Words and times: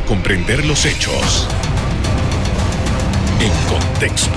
para 0.00 0.06
comprender 0.06 0.64
los 0.64 0.86
hechos 0.86 1.48
en 3.40 3.50
contexto. 3.68 4.30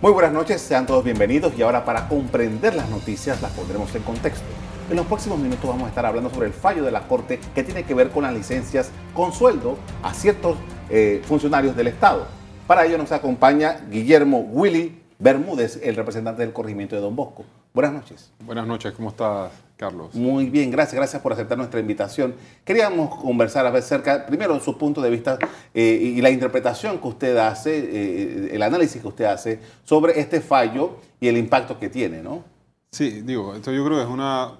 Muy 0.00 0.12
buenas 0.12 0.32
noches, 0.32 0.60
sean 0.60 0.86
todos 0.86 1.04
bienvenidos 1.04 1.52
y 1.56 1.62
ahora 1.62 1.84
para 1.84 2.08
comprender 2.08 2.74
las 2.74 2.88
noticias 2.88 3.42
las 3.42 3.52
pondremos 3.52 3.94
en 3.94 4.02
contexto. 4.02 4.44
En 4.88 4.96
los 4.96 5.06
próximos 5.06 5.38
minutos 5.38 5.68
vamos 5.68 5.84
a 5.84 5.88
estar 5.88 6.06
hablando 6.06 6.30
sobre 6.30 6.46
el 6.46 6.52
fallo 6.52 6.82
de 6.82 6.90
la 6.90 7.06
Corte 7.06 7.38
que 7.54 7.62
tiene 7.62 7.84
que 7.84 7.94
ver 7.94 8.10
con 8.10 8.22
las 8.24 8.34
licencias 8.34 8.90
con 9.14 9.32
sueldo 9.32 9.76
a 10.02 10.14
ciertos 10.14 10.56
eh, 10.88 11.22
funcionarios 11.24 11.76
del 11.76 11.88
Estado. 11.88 12.26
Para 12.66 12.86
ello 12.86 12.98
nos 12.98 13.12
acompaña 13.12 13.80
Guillermo 13.90 14.40
Willy 14.40 15.00
Bermúdez, 15.18 15.78
el 15.82 15.94
representante 15.94 16.42
del 16.42 16.52
corregimiento 16.52 16.96
de 16.96 17.02
Don 17.02 17.14
Bosco. 17.14 17.44
Buenas 17.74 17.92
noches. 17.92 18.32
Buenas 18.44 18.66
noches, 18.66 18.92
¿cómo 18.92 19.10
estás, 19.10 19.52
Carlos? 19.80 20.14
Muy 20.14 20.50
bien, 20.50 20.70
gracias, 20.70 20.94
gracias 20.94 21.22
por 21.22 21.32
aceptar 21.32 21.56
nuestra 21.56 21.80
invitación. 21.80 22.34
Queríamos 22.66 23.16
conversar 23.16 23.64
a 23.64 23.70
ver 23.70 23.82
acerca, 23.82 24.26
primero, 24.26 24.60
su 24.60 24.76
punto 24.76 25.00
de 25.00 25.08
vista 25.08 25.38
eh, 25.72 25.98
y 26.02 26.20
la 26.20 26.28
interpretación 26.28 26.98
que 26.98 27.08
usted 27.08 27.34
hace, 27.38 27.78
eh, 27.78 28.50
el 28.52 28.62
análisis 28.62 29.00
que 29.00 29.08
usted 29.08 29.24
hace 29.24 29.58
sobre 29.82 30.20
este 30.20 30.42
fallo 30.42 30.98
y 31.18 31.28
el 31.28 31.38
impacto 31.38 31.78
que 31.78 31.88
tiene, 31.88 32.22
¿no? 32.22 32.44
Sí, 32.92 33.22
digo, 33.22 33.54
esto 33.54 33.72
yo 33.72 33.82
creo 33.86 33.96
que 33.96 34.04
es 34.04 34.10
una 34.10 34.58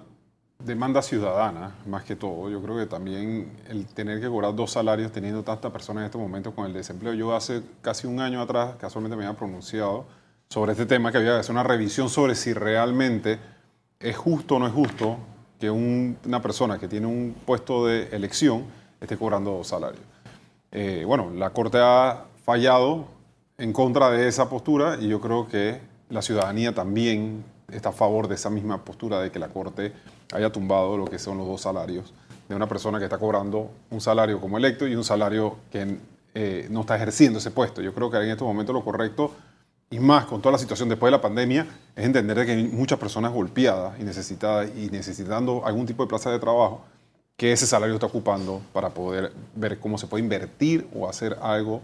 demanda 0.57 1.03
ciudadana, 1.03 1.75
más 1.85 2.03
que 2.03 2.15
todo. 2.15 2.49
Yo 2.49 2.59
creo 2.59 2.77
que 2.77 2.87
también 2.87 3.51
el 3.69 3.85
tener 3.85 4.19
que 4.19 4.27
cobrar 4.27 4.55
dos 4.55 4.71
salarios 4.71 5.11
teniendo 5.11 5.43
tantas 5.43 5.71
personas 5.71 6.01
en 6.01 6.05
estos 6.05 6.19
momentos 6.19 6.51
con 6.55 6.65
el 6.65 6.73
desempleo. 6.73 7.13
Yo 7.13 7.35
hace 7.35 7.61
casi 7.81 8.07
un 8.07 8.19
año 8.19 8.41
atrás, 8.41 8.73
casualmente 8.79 9.15
me 9.15 9.25
había 9.25 9.37
pronunciado 9.37 10.05
sobre 10.49 10.71
este 10.71 10.87
tema, 10.87 11.11
que 11.11 11.19
había 11.19 11.33
que 11.33 11.39
hacer 11.41 11.53
una 11.53 11.63
revisión 11.63 12.09
sobre 12.09 12.33
si 12.33 12.53
realmente 12.53 13.39
es 14.01 14.17
justo 14.17 14.55
o 14.55 14.59
no 14.59 14.67
es 14.67 14.73
justo 14.73 15.17
que 15.59 15.69
una 15.69 16.41
persona 16.41 16.79
que 16.79 16.87
tiene 16.87 17.07
un 17.07 17.35
puesto 17.45 17.85
de 17.85 18.09
elección 18.11 18.65
esté 18.99 19.17
cobrando 19.17 19.51
dos 19.51 19.67
salarios. 19.67 20.03
Eh, 20.71 21.03
bueno, 21.05 21.31
la 21.35 21.51
Corte 21.51 21.77
ha 21.79 22.25
fallado 22.43 23.05
en 23.57 23.73
contra 23.73 24.09
de 24.09 24.27
esa 24.27 24.49
postura 24.49 24.97
y 24.99 25.07
yo 25.07 25.21
creo 25.21 25.47
que 25.47 25.79
la 26.09 26.21
ciudadanía 26.21 26.73
también 26.73 27.43
está 27.71 27.89
a 27.89 27.93
favor 27.93 28.27
de 28.27 28.35
esa 28.35 28.49
misma 28.49 28.83
postura 28.83 29.19
de 29.19 29.31
que 29.31 29.39
la 29.39 29.49
Corte 29.49 29.93
haya 30.33 30.51
tumbado 30.51 30.97
lo 30.97 31.05
que 31.05 31.19
son 31.19 31.37
los 31.37 31.47
dos 31.47 31.61
salarios 31.61 32.13
de 32.49 32.55
una 32.55 32.67
persona 32.67 32.97
que 32.97 33.05
está 33.05 33.17
cobrando 33.17 33.71
un 33.91 34.01
salario 34.01 34.41
como 34.41 34.57
electo 34.57 34.87
y 34.87 34.95
un 34.95 35.03
salario 35.03 35.57
que 35.71 35.97
eh, 36.33 36.67
no 36.69 36.81
está 36.81 36.95
ejerciendo 36.95 37.39
ese 37.39 37.51
puesto. 37.51 37.81
Yo 37.81 37.93
creo 37.93 38.09
que 38.09 38.17
en 38.17 38.29
este 38.29 38.43
momento 38.43 38.73
lo 38.73 38.83
correcto 38.83 39.31
y 39.91 39.99
más 39.99 40.25
con 40.25 40.41
toda 40.41 40.53
la 40.53 40.57
situación 40.57 40.89
después 40.89 41.09
de 41.09 41.17
la 41.17 41.21
pandemia, 41.21 41.67
es 41.95 42.05
entender 42.05 42.45
que 42.45 42.53
hay 42.53 42.63
muchas 42.63 42.97
personas 42.97 43.31
golpeadas 43.33 43.99
y 43.99 44.03
necesitadas 44.03 44.71
y 44.75 44.89
necesitando 44.89 45.63
algún 45.65 45.85
tipo 45.85 46.01
de 46.03 46.09
plaza 46.09 46.31
de 46.31 46.39
trabajo 46.39 46.81
que 47.35 47.51
ese 47.51 47.67
salario 47.67 47.95
está 47.95 48.07
ocupando 48.07 48.61
para 48.71 48.89
poder 48.89 49.33
ver 49.55 49.79
cómo 49.79 49.97
se 49.97 50.07
puede 50.07 50.23
invertir 50.23 50.87
o 50.95 51.09
hacer 51.09 51.37
algo 51.41 51.81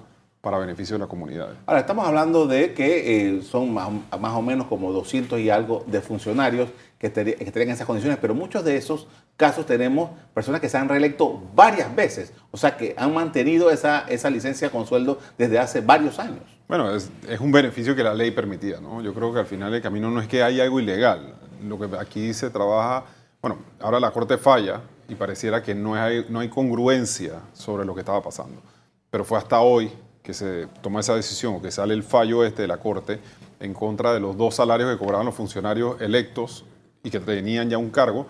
para 0.48 0.60
beneficio 0.60 0.96
de 0.96 1.00
la 1.00 1.08
comunidad. 1.08 1.50
Ahora, 1.66 1.82
estamos 1.82 2.08
hablando 2.08 2.48
de 2.48 2.74
que 2.74 3.28
eh, 3.36 3.42
son 3.42 3.74
más, 3.74 3.90
o 4.10 4.42
menos 4.42 4.68
como 4.68 4.94
200 4.94 5.42
y 5.42 5.50
algo 5.50 5.84
de 5.88 6.00
funcionarios 6.00 6.70
que, 6.98 7.08
estarían 7.08 7.68
en 7.68 7.70
esas 7.72 7.86
condiciones, 7.86 8.18
pero 8.22 8.34
muchos 8.34 8.64
de 8.64 8.78
esos 8.78 9.10
casos 9.36 9.66
tenemos 9.66 10.10
personas 10.34 10.62
que 10.62 10.70
se 10.70 10.78
han 10.78 10.88
reelecto 10.88 11.44
varias 11.54 11.94
veces, 11.94 12.32
o 12.50 12.56
sea 12.56 12.78
que 12.78 12.96
han 12.98 13.14
mantenido 13.14 13.70
esa, 13.72 14.08
esa 14.08 14.30
licencia 14.30 14.70
con 14.70 14.88
sueldo 14.88 15.20
desde 15.38 15.60
hace 15.60 15.82
varios 15.82 16.18
años. 16.18 16.44
Bueno, 16.70 16.96
es, 16.96 17.12
es, 17.28 17.42
un 17.42 17.52
beneficio 17.52 17.94
que 17.94 18.04
la 18.04 18.14
ley 18.14 18.32
permitía, 18.32 18.80
¿no? 18.80 19.02
Yo 19.02 19.14
creo 19.14 19.34
que 19.34 19.40
al 19.40 19.48
final 19.48 19.74
el 19.74 19.82
camino 19.82 20.10
no 20.10 20.22
es 20.22 20.30
que 20.30 20.44
haya 20.44 20.64
algo 20.64 20.80
ilegal. 20.80 21.36
Lo 21.62 21.78
que 21.78 21.94
aquí 21.98 22.34
se 22.34 22.50
trabaja, 22.50 23.04
bueno, 23.42 23.58
ahora 23.82 24.00
la 24.00 24.12
Corte 24.12 24.38
falla 24.38 24.80
y 25.10 25.16
pareciera 25.16 25.62
que 25.62 25.76
no 25.76 25.96
hay, 25.96 26.26
no 26.30 26.40
hay 26.40 26.48
congruencia 26.48 27.42
sobre 27.52 27.84
lo 27.84 27.94
que 27.94 28.00
estaba 28.00 28.24
pasando. 28.24 28.62
Pero 29.10 29.26
fue 29.26 29.38
hasta 29.38 29.60
hoy 29.60 29.92
que 30.28 30.34
se 30.34 30.68
tomó 30.82 31.00
esa 31.00 31.16
decisión 31.16 31.56
o 31.56 31.62
que 31.62 31.72
sale 31.72 31.94
el 31.94 32.04
fallo 32.04 32.44
este 32.44 32.64
de 32.64 32.68
la 32.68 32.80
Corte 32.80 33.22
en 33.62 33.74
contra 33.74 34.14
de 34.14 34.20
los 34.20 34.36
dos 34.36 34.56
salarios 34.56 34.92
que 34.92 34.98
cobraban 34.98 35.26
los 35.26 35.34
funcionarios 35.34 36.02
electos 36.02 36.66
y 37.02 37.10
que 37.10 37.22
tenían 37.22 37.70
ya 37.70 37.78
un 37.78 37.90
cargo 37.90 38.28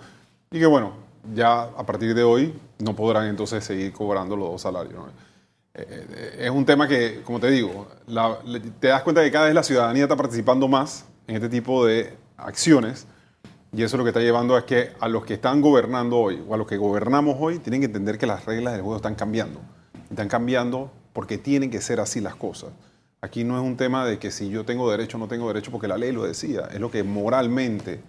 y 0.52 0.60
que 0.60 0.68
bueno, 0.68 0.94
ya 1.34 1.64
a 1.64 1.84
partir 1.88 2.14
de 2.14 2.22
hoy 2.22 2.54
no 2.78 2.96
podrán 2.96 3.26
entonces 3.26 3.64
seguir 3.64 3.94
cobrando 3.94 4.36
los 4.36 4.48
dos 4.48 4.62
salarios. 4.62 4.94
¿no? 4.94 5.08
Eh, 5.74 6.36
es 6.42 6.52
un 6.52 6.68
tema 6.68 6.88
que, 6.88 7.24
como 7.24 7.40
te 7.40 7.50
digo, 7.50 7.88
te 8.80 8.90
das 8.90 9.02
cuenta 9.02 9.24
que 9.24 9.32
cada 9.32 9.46
vez 9.46 9.56
la 9.56 9.64
ciudadanía 9.64 10.04
está 10.04 10.16
participando 10.16 10.68
más 10.68 11.04
en 11.26 11.38
este 11.38 11.50
tipo 11.50 11.84
de 11.84 12.16
acciones 12.38 13.08
y 13.74 13.82
eso 13.82 13.98
lo 13.98 14.04
que 14.04 14.12
está 14.12 14.22
llevando 14.22 14.56
es 14.56 14.66
que 14.66 14.92
a 15.00 15.08
los 15.08 15.26
que 15.26 15.34
están 15.34 15.62
gobernando 15.62 16.20
hoy 16.20 16.44
o 16.48 16.54
a 16.54 16.58
los 16.58 16.68
que 16.68 16.78
gobernamos 16.78 17.38
hoy 17.40 17.58
tienen 17.58 17.82
que 17.82 17.88
entender 17.88 18.20
que 18.20 18.28
las 18.28 18.46
reglas 18.46 18.74
del 18.74 18.84
juego 18.84 18.98
están 18.98 19.16
cambiando. 19.16 19.60
Están 20.12 20.28
cambiando 20.28 20.92
porque 21.18 21.40
tienen 21.40 21.72
que 21.72 21.82
ser 21.82 22.00
así 22.00 22.22
las 22.22 22.36
cosas. 22.36 22.70
Aquí 23.22 23.44
no 23.44 23.58
es 23.58 23.64
un 23.64 23.76
tema 23.76 24.06
de 24.06 24.20
que 24.20 24.30
si 24.30 24.50
yo 24.50 24.66
tengo 24.66 24.92
derecho 24.92 25.18
o 25.18 25.20
no 25.20 25.28
tengo 25.28 25.48
derecho 25.48 25.72
porque 25.72 25.88
la 25.88 25.98
ley 25.98 26.12
lo 26.12 26.26
decía, 26.26 26.70
es 26.72 26.80
lo 26.80 26.92
que 26.92 27.02
moralmente 27.02 28.02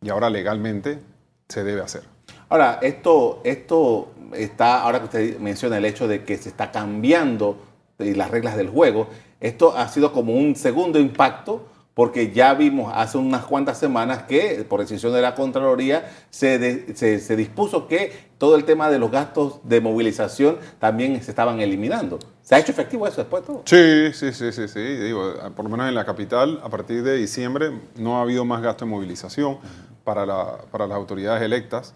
y 0.00 0.10
ahora 0.10 0.30
legalmente 0.30 1.00
se 1.48 1.64
debe 1.64 1.82
hacer. 1.82 2.04
Ahora, 2.48 2.78
esto, 2.80 3.40
esto 3.42 4.12
está, 4.32 4.80
ahora 4.80 5.00
que 5.00 5.04
usted 5.06 5.38
menciona 5.40 5.78
el 5.78 5.84
hecho 5.84 6.06
de 6.06 6.22
que 6.22 6.36
se 6.36 6.50
está 6.50 6.70
cambiando 6.70 7.58
las 7.98 8.30
reglas 8.30 8.56
del 8.56 8.68
juego, 8.68 9.08
esto 9.40 9.76
ha 9.76 9.88
sido 9.88 10.12
como 10.12 10.32
un 10.32 10.54
segundo 10.54 11.00
impacto 11.00 11.66
porque 11.94 12.30
ya 12.32 12.54
vimos 12.54 12.92
hace 12.94 13.18
unas 13.18 13.44
cuantas 13.44 13.78
semanas 13.78 14.22
que 14.22 14.64
por 14.68 14.80
decisión 14.80 15.12
de 15.12 15.20
la 15.20 15.34
Contraloría 15.34 16.10
se, 16.30 16.94
se, 16.94 17.36
dispuso 17.36 17.86
que 17.86 18.12
todo 18.38 18.56
el 18.56 18.64
tema 18.64 18.88
de 18.88 18.98
los 18.98 19.10
gastos 19.10 19.60
de 19.64 19.80
movilización 19.80 20.58
también 20.78 21.22
se 21.22 21.30
estaban 21.30 21.60
eliminando. 21.60 22.18
¿Se 22.52 22.56
ha 22.56 22.58
hecho 22.58 22.72
efectivo 22.72 23.06
eso 23.06 23.16
después 23.22 23.42
de 23.42 23.46
todo? 23.46 23.62
Sí, 23.64 24.12
sí, 24.12 24.30
sí, 24.34 24.52
sí, 24.52 24.68
sí. 24.68 24.78
Digo, 24.78 25.32
por 25.56 25.64
lo 25.64 25.70
menos 25.70 25.88
en 25.88 25.94
la 25.94 26.04
capital, 26.04 26.60
a 26.62 26.68
partir 26.68 27.02
de 27.02 27.16
diciembre, 27.16 27.70
no 27.96 28.18
ha 28.18 28.20
habido 28.20 28.44
más 28.44 28.60
gasto 28.60 28.84
de 28.84 28.90
movilización 28.90 29.56
para, 30.04 30.26
la, 30.26 30.58
para 30.70 30.86
las 30.86 30.98
autoridades 30.98 31.40
electas. 31.40 31.94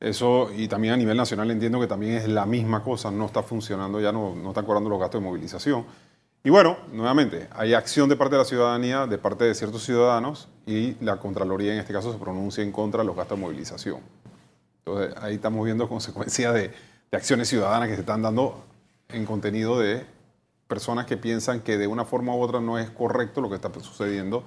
Eso, 0.00 0.48
y 0.56 0.68
también 0.68 0.94
a 0.94 0.96
nivel 0.96 1.18
nacional 1.18 1.50
entiendo 1.50 1.78
que 1.78 1.86
también 1.86 2.14
es 2.14 2.26
la 2.28 2.46
misma 2.46 2.82
cosa, 2.82 3.10
no 3.10 3.26
está 3.26 3.42
funcionando, 3.42 4.00
ya 4.00 4.10
no, 4.10 4.34
no 4.34 4.48
están 4.48 4.64
cobrando 4.64 4.88
los 4.88 4.98
gastos 4.98 5.20
de 5.20 5.26
movilización. 5.26 5.84
Y 6.42 6.48
bueno, 6.48 6.78
nuevamente, 6.94 7.48
hay 7.54 7.74
acción 7.74 8.08
de 8.08 8.16
parte 8.16 8.36
de 8.36 8.38
la 8.38 8.46
ciudadanía, 8.46 9.06
de 9.06 9.18
parte 9.18 9.44
de 9.44 9.54
ciertos 9.54 9.84
ciudadanos, 9.84 10.48
y 10.64 10.96
la 11.04 11.18
Contraloría 11.18 11.74
en 11.74 11.78
este 11.78 11.92
caso 11.92 12.10
se 12.10 12.18
pronuncia 12.18 12.64
en 12.64 12.72
contra 12.72 13.02
de 13.02 13.06
los 13.06 13.14
gastos 13.14 13.36
de 13.36 13.44
movilización. 13.44 13.98
Entonces, 14.78 15.14
ahí 15.22 15.34
estamos 15.34 15.62
viendo 15.62 15.86
consecuencias 15.90 16.54
de, 16.54 16.68
de 17.10 17.16
acciones 17.18 17.50
ciudadanas 17.50 17.86
que 17.86 17.96
se 17.96 18.00
están 18.00 18.22
dando 18.22 18.64
en 19.12 19.24
contenido 19.26 19.78
de 19.78 20.04
personas 20.68 21.06
que 21.06 21.16
piensan 21.16 21.60
que 21.60 21.78
de 21.78 21.86
una 21.86 22.04
forma 22.04 22.34
u 22.34 22.40
otra 22.40 22.60
no 22.60 22.78
es 22.78 22.90
correcto 22.90 23.40
lo 23.40 23.48
que 23.48 23.56
está 23.56 23.72
sucediendo 23.80 24.44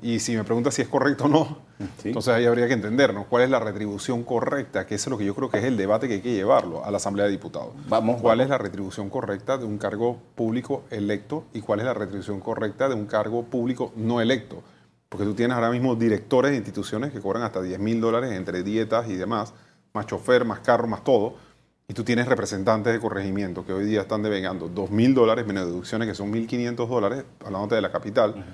y 0.00 0.20
si 0.20 0.36
me 0.36 0.44
preguntas 0.44 0.74
si 0.74 0.82
es 0.82 0.88
correcto 0.88 1.24
o 1.24 1.28
no, 1.28 1.58
entonces 2.04 2.32
ahí 2.32 2.46
habría 2.46 2.68
que 2.68 2.74
entendernos 2.74 3.26
cuál 3.26 3.42
es 3.42 3.50
la 3.50 3.58
retribución 3.58 4.22
correcta, 4.22 4.86
que 4.86 4.94
eso 4.94 5.08
es 5.08 5.10
lo 5.10 5.18
que 5.18 5.24
yo 5.24 5.34
creo 5.34 5.50
que 5.50 5.58
es 5.58 5.64
el 5.64 5.76
debate 5.76 6.06
que 6.06 6.14
hay 6.14 6.20
que 6.20 6.32
llevarlo 6.32 6.84
a 6.84 6.90
la 6.90 6.98
Asamblea 6.98 7.26
de 7.26 7.32
Diputados. 7.32 7.72
Vamos, 7.88 8.20
¿Cuál 8.20 8.40
es 8.40 8.48
la 8.48 8.58
retribución 8.58 9.10
correcta 9.10 9.58
de 9.58 9.64
un 9.64 9.76
cargo 9.76 10.18
público 10.36 10.84
electo 10.90 11.44
y 11.52 11.62
cuál 11.62 11.80
es 11.80 11.86
la 11.86 11.94
retribución 11.94 12.38
correcta 12.38 12.88
de 12.88 12.94
un 12.94 13.06
cargo 13.06 13.42
público 13.42 13.92
no 13.96 14.20
electo? 14.20 14.62
Porque 15.08 15.24
tú 15.24 15.34
tienes 15.34 15.56
ahora 15.56 15.70
mismo 15.70 15.96
directores 15.96 16.52
de 16.52 16.58
instituciones 16.58 17.12
que 17.12 17.20
cobran 17.20 17.42
hasta 17.42 17.60
10 17.60 17.80
mil 17.80 18.00
dólares 18.00 18.32
entre 18.32 18.62
dietas 18.62 19.08
y 19.08 19.16
demás, 19.16 19.52
más 19.94 20.06
chofer, 20.06 20.44
más 20.44 20.60
carro, 20.60 20.86
más 20.86 21.02
todo. 21.02 21.34
Y 21.90 21.94
tú 21.94 22.04
tienes 22.04 22.26
representantes 22.26 22.92
de 22.92 23.00
corregimiento 23.00 23.64
que 23.64 23.72
hoy 23.72 23.86
día 23.86 24.02
están 24.02 24.22
devengando 24.22 24.68
2 24.68 24.90
mil 24.90 25.14
dólares 25.14 25.46
menos 25.46 25.64
deducciones 25.64 26.06
que 26.06 26.14
son 26.14 26.30
1.500 26.30 26.86
dólares, 26.86 27.24
hablándote 27.42 27.76
de 27.76 27.80
la 27.80 27.90
capital 27.90 28.44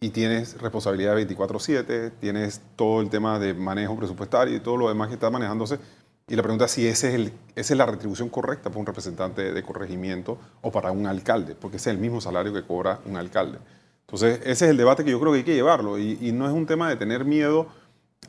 y 0.00 0.10
tienes 0.10 0.60
responsabilidad 0.60 1.14
24/7, 1.14 2.10
tienes 2.18 2.60
todo 2.74 3.02
el 3.02 3.08
tema 3.08 3.38
de 3.38 3.54
manejo 3.54 3.96
presupuestario 3.96 4.56
y 4.56 4.60
todo 4.60 4.76
lo 4.76 4.88
demás 4.88 5.06
que 5.06 5.14
está 5.14 5.30
manejándose. 5.30 5.78
Y 6.26 6.34
la 6.34 6.42
pregunta 6.42 6.64
es 6.64 6.72
si 6.72 6.88
ese 6.88 7.10
es 7.10 7.14
el, 7.14 7.32
esa 7.54 7.74
es 7.74 7.78
la 7.78 7.86
retribución 7.86 8.28
correcta 8.28 8.68
para 8.68 8.80
un 8.80 8.86
representante 8.86 9.52
de 9.52 9.62
corregimiento 9.62 10.36
o 10.62 10.72
para 10.72 10.90
un 10.90 11.06
alcalde, 11.06 11.54
porque 11.54 11.76
ese 11.76 11.90
es 11.90 11.94
el 11.94 12.00
mismo 12.00 12.20
salario 12.20 12.52
que 12.52 12.64
cobra 12.64 12.98
un 13.04 13.16
alcalde. 13.16 13.58
Entonces, 14.06 14.40
ese 14.40 14.64
es 14.64 14.70
el 14.72 14.76
debate 14.76 15.04
que 15.04 15.12
yo 15.12 15.20
creo 15.20 15.32
que 15.32 15.38
hay 15.38 15.44
que 15.44 15.54
llevarlo. 15.54 15.98
Y 15.98 16.32
no 16.32 16.46
es 16.46 16.52
un 16.52 16.66
tema 16.66 16.88
de 16.88 16.96
tener 16.96 17.24
miedo 17.24 17.68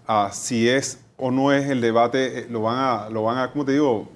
a 0.05 0.31
si 0.31 0.69
es 0.69 0.99
o 1.21 1.31
no 1.31 1.53
es 1.53 1.69
el 1.69 1.79
debate, 1.79 2.39
eh, 2.39 2.47
lo 2.49 2.63
van 2.63 2.77
a, 2.77 3.09
lo 3.09 3.23
van 3.23 3.37
a 3.37 3.51
¿cómo 3.51 3.63
te 3.63 3.73
digo?, 3.73 4.09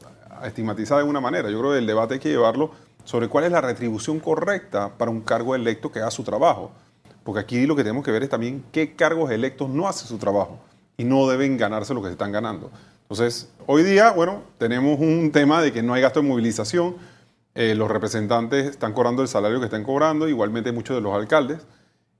estigmatizar 0.44 0.98
de 0.98 1.02
alguna 1.02 1.22
manera. 1.22 1.50
Yo 1.50 1.60
creo 1.60 1.72
que 1.72 1.78
el 1.78 1.88
debate 1.88 2.16
hay 2.16 2.19
que 2.19 2.30
llevarlo 2.30 2.72
sobre 3.04 3.30
cuál 3.30 3.46
es 3.46 3.52
la 3.52 3.62
retribución 3.62 4.19
correcta 4.19 4.92
para 4.98 5.12
un 5.12 5.22
cargo 5.22 5.56
electo 5.56 5.92
que 5.92 6.00
haga 6.00 6.12
su 6.12 6.24
trabajo. 6.24 6.72
Porque 7.24 7.40
aquí 7.40 7.66
lo 7.66 7.75
que 7.75 7.84
tenemos 7.84 8.04
que 8.04 8.12
ver 8.12 8.24
es 8.24 8.30
también 8.30 8.63
qué 8.72 8.96
cargos 8.96 9.31
electos 9.31 9.69
no 9.69 9.88
hacen 9.88 10.07
su 10.07 10.18
trabajo 10.18 10.60
y 10.98 11.04
no 11.04 11.28
deben 11.28 11.57
ganarse 11.57 11.94
lo 11.94 12.02
que 12.02 12.07
se 12.07 12.13
están 12.13 12.31
ganando. 12.31 12.72
Entonces, 13.04 13.50
hoy 13.68 13.84
día, 13.84 14.12
bueno, 14.12 14.42
tenemos 14.57 15.00
un 15.00 15.31
tema 15.31 15.62
de 15.62 15.72
que 15.72 15.84
no 15.84 15.94
hay 15.94 16.02
gasto 16.02 16.22
de 16.22 16.28
movilización, 16.28 16.96
eh, 17.54 17.75
los 17.75 17.90
representantes 17.90 18.66
están 18.66 18.94
cobrando 18.94 19.22
el 19.22 19.28
salario 19.28 19.60
que 19.60 19.66
están 19.66 19.84
cobrando, 19.84 20.28
igualmente 20.28 20.72
muchos 20.72 20.96
de 20.96 21.02
los 21.02 21.13
alcaldes, 21.13 21.60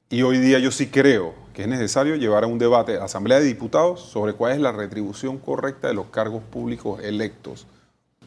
Y 0.10 0.22
hoy 0.22 0.38
día 0.38 0.60
yo 0.60 0.70
sí 0.72 0.88
creo 0.88 1.34
que 1.54 1.64
es 1.64 1.68
necesario 1.68 2.16
llevar 2.16 2.44
a 2.44 2.48
un 2.48 2.60
debate 2.60 2.96
a 2.96 3.00
la 3.00 3.06
Asamblea 3.06 3.40
de 3.40 3.46
Diputados 3.46 4.02
sobre 4.02 4.34
cuál 4.34 4.52
es 4.54 4.60
la 4.60 4.72
retribución 4.72 5.40
correcta 5.40 5.88
de 5.88 5.96
los 5.96 6.08
cargos 6.08 6.44
públicos 6.44 7.02
electos, 7.02 7.66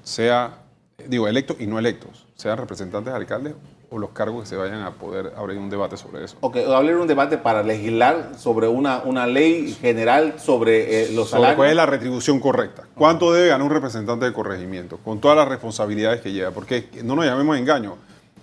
sea, 0.03 0.59
digo, 1.07 1.29
electos 1.29 1.57
y 1.61 1.67
no 1.69 1.79
electos, 1.79 2.27
sean 2.35 2.59
representantes 2.59 3.15
alcaldes 3.15 3.55
o 3.91 3.99
los 3.99 4.11
cargos 4.11 4.43
que 4.43 4.49
se 4.49 4.57
vayan 4.57 4.83
a 4.83 4.91
poder 4.91 5.33
abrir 5.37 5.57
un 5.57 5.71
debate 5.71 5.97
sobre 5.97 6.25
eso. 6.25 6.37
Ok, 6.41 6.57
abrir 6.57 6.97
un 6.97 7.07
debate 7.07 7.39
para 7.39 7.63
legislar 7.63 8.33
sobre 8.37 8.67
una, 8.67 8.99
una 9.05 9.27
ley 9.27 9.73
general 9.81 10.35
sobre 10.41 11.05
eh, 11.05 11.13
los 11.13 11.31
Sobre 11.31 11.43
salarios. 11.43 11.57
cuál 11.57 11.71
es 11.71 11.77
la 11.77 11.87
retribución 11.87 12.41
correcta. 12.41 12.83
¿Cuánto 12.97 13.33
debe 13.33 13.49
ganar 13.49 13.65
un 13.67 13.73
representante 13.73 14.27
de 14.27 14.33
corregimiento? 14.33 14.99
Con 14.99 15.21
todas 15.21 15.37
las 15.37 15.49
responsabilidades 15.49 16.21
que 16.21 16.33
lleva. 16.33 16.51
Porque 16.51 16.89
no 17.05 17.15
nos 17.17 17.25
llamemos 17.25 17.57
engaño. 17.57 17.97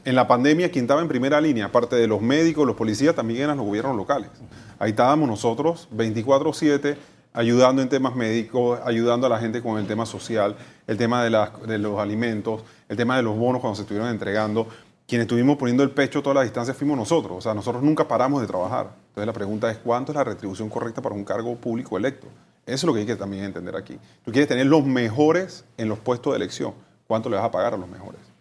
En 0.06 0.13
la 0.13 0.28
pandemia, 0.28 0.69
quien 0.69 0.86
estaba 0.86 1.02
en 1.02 1.07
primera 1.07 1.42
línea, 1.42 1.66
aparte 1.66 1.96
de 1.96 2.06
los 2.06 2.22
médicos, 2.22 2.68
los 2.68 2.75
policías, 2.75 3.16
también 3.16 3.42
eran 3.42 3.57
los 3.57 3.66
gobiernos 3.66 3.98
locales. 3.98 4.30
Ahí 4.78 4.92
estábamos 4.92 5.28
nosotros 5.28 5.90
24-7 5.96 6.96
ayudando 7.34 7.81
en 7.81 7.90
temas 7.90 8.16
médicos, 8.16 8.80
ayudando 8.86 9.25
a 9.25 9.31
la 9.31 9.40
gente 9.40 9.63
con 9.63 9.80
el 9.80 9.88
tema 9.88 10.06
social, 10.06 10.56
el 10.86 10.98
tema 10.98 11.24
de, 11.24 11.31
de 11.66 11.80
los 11.80 12.00
alimentos, 12.00 12.62
el 12.88 12.96
tema 12.96 13.18
de 13.18 13.24
los 13.24 13.36
bonos 13.36 13.62
cuando 13.62 13.75
se 13.75 13.81
estuvieron 13.81 14.10
entregando. 14.10 14.68
Quienes 15.07 15.25
estuvimos 15.25 15.57
poniendo 15.57 15.81
el 15.81 15.90
pecho 15.90 16.22
toda 16.22 16.36
la 16.36 16.44
distancia 16.44 16.75
fuimos 16.75 16.98
nosotros. 16.98 17.38
O 17.40 17.42
sea, 17.42 17.56
nosotros 17.56 17.81
nunca 17.81 18.07
paramos 18.07 18.42
de 18.42 18.48
trabajar. 18.48 18.92
Entonces 19.07 19.25
la 19.25 19.34
pregunta 19.34 19.72
es, 19.72 19.80
¿cuánto 19.80 20.12
es 20.12 20.16
la 20.16 20.24
retribución 20.24 20.69
correcta 20.69 21.02
para 21.02 21.16
un 21.16 21.24
cargo 21.24 21.56
público 21.56 21.98
electo? 21.98 22.28
Eso 22.68 22.75
es 22.75 22.84
lo 22.84 22.94
que 22.94 23.00
hay 23.00 23.06
que 23.07 23.16
también 23.16 23.44
entender 23.44 23.75
aquí. 23.75 23.98
Tú 24.24 24.31
quieres 24.31 24.48
tener 24.48 24.68
los 24.68 24.86
mejores 24.86 25.66
en 25.78 25.90
los 25.90 25.98
puestos 25.98 26.34
de 26.34 26.38
elección. 26.38 26.75
¿Cuánto 27.07 27.28
le 27.28 27.38
vas 27.38 27.46
a 27.46 27.52
pagar 27.52 27.74
a 27.74 27.78
los 27.78 27.90
mejores? 27.90 28.35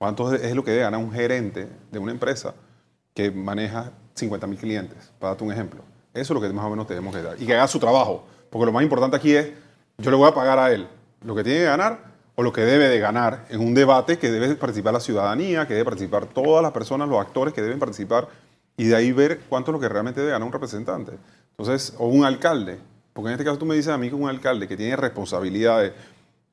¿Cuánto 0.00 0.32
es 0.32 0.54
lo 0.54 0.64
que 0.64 0.78
ganar 0.78 0.98
un 0.98 1.12
gerente 1.12 1.68
de 1.92 1.98
una 1.98 2.10
empresa 2.10 2.54
que 3.12 3.30
maneja 3.30 3.92
50 4.14 4.46
mil 4.46 4.58
clientes? 4.58 5.12
Para 5.18 5.32
darte 5.32 5.44
un 5.44 5.52
ejemplo. 5.52 5.82
Eso 6.14 6.32
es 6.32 6.40
lo 6.40 6.40
que 6.40 6.50
más 6.54 6.64
o 6.64 6.70
menos 6.70 6.86
tenemos 6.86 7.14
que 7.14 7.20
dar. 7.20 7.36
Y 7.38 7.44
que 7.44 7.52
haga 7.52 7.68
su 7.68 7.78
trabajo. 7.78 8.24
Porque 8.48 8.64
lo 8.64 8.72
más 8.72 8.82
importante 8.82 9.18
aquí 9.18 9.34
es, 9.34 9.50
yo 9.98 10.10
le 10.10 10.16
voy 10.16 10.26
a 10.26 10.32
pagar 10.32 10.58
a 10.58 10.72
él 10.72 10.88
lo 11.22 11.34
que 11.34 11.44
tiene 11.44 11.58
que 11.58 11.64
ganar 11.66 11.98
o 12.34 12.42
lo 12.42 12.50
que 12.50 12.62
debe 12.62 12.88
de 12.88 12.98
ganar 12.98 13.44
en 13.50 13.60
un 13.60 13.74
debate 13.74 14.18
que 14.18 14.30
debe 14.30 14.54
participar 14.54 14.94
la 14.94 15.00
ciudadanía, 15.00 15.66
que 15.66 15.74
debe 15.74 15.84
participar 15.84 16.24
todas 16.24 16.62
las 16.62 16.72
personas, 16.72 17.06
los 17.06 17.20
actores 17.20 17.52
que 17.52 17.60
deben 17.60 17.78
participar 17.78 18.26
y 18.78 18.84
de 18.84 18.96
ahí 18.96 19.12
ver 19.12 19.40
cuánto 19.50 19.70
es 19.70 19.74
lo 19.74 19.80
que 19.80 19.88
realmente 19.90 20.20
debe 20.20 20.32
ganar 20.32 20.46
un 20.46 20.52
representante. 20.54 21.12
Entonces, 21.50 21.94
o 21.98 22.06
un 22.06 22.24
alcalde. 22.24 22.78
Porque 23.12 23.28
en 23.28 23.32
este 23.34 23.44
caso 23.44 23.58
tú 23.58 23.66
me 23.66 23.74
dices 23.74 23.92
a 23.92 23.98
mí 23.98 24.08
que 24.08 24.14
un 24.14 24.30
alcalde 24.30 24.66
que 24.66 24.78
tiene 24.78 24.96
responsabilidades 24.96 25.92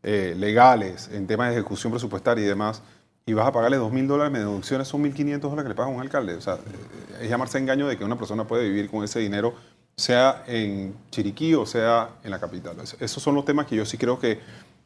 eh, 0.03 0.35
legales 0.37 1.09
en 1.13 1.25
temas 1.27 1.47
de 1.47 1.55
ejecución 1.55 1.93
presupuestaria 1.93 2.43
y 2.43 2.47
demás, 2.47 2.83
y 3.27 3.33
vas 3.33 3.45
a 3.47 3.51
pagarle 3.51 3.77
2 3.77 3.91
mil 3.91 4.07
dólares 4.07 4.33
de 4.33 4.39
deducciones, 4.39 4.87
son 4.87 5.03
1.500 5.03 5.39
dólares 5.41 5.63
que 5.65 5.69
le 5.69 5.75
paga 5.75 5.89
un 5.89 6.01
alcalde. 6.01 6.33
O 6.35 6.41
sea, 6.41 6.55
eh, 6.55 7.19
es 7.21 7.29
llamarse 7.29 7.59
engaño 7.59 7.87
de 7.87 7.95
que 7.97 8.03
una 8.03 8.17
persona 8.17 8.45
puede 8.47 8.63
vivir 8.63 8.89
con 8.89 9.03
ese 9.03 9.19
dinero, 9.19 9.53
sea 9.95 10.43
en 10.47 10.95
Chiriquí 11.11 11.53
o 11.53 11.65
sea 11.65 12.09
en 12.23 12.31
la 12.31 12.39
capital. 12.39 12.75
Es- 12.81 12.95
Esos 12.99 13.21
son 13.21 13.35
los 13.35 13.45
temas 13.45 13.67
que 13.67 13.75
yo 13.75 13.85
sí 13.85 13.97
creo 13.97 14.17
que 14.17 14.39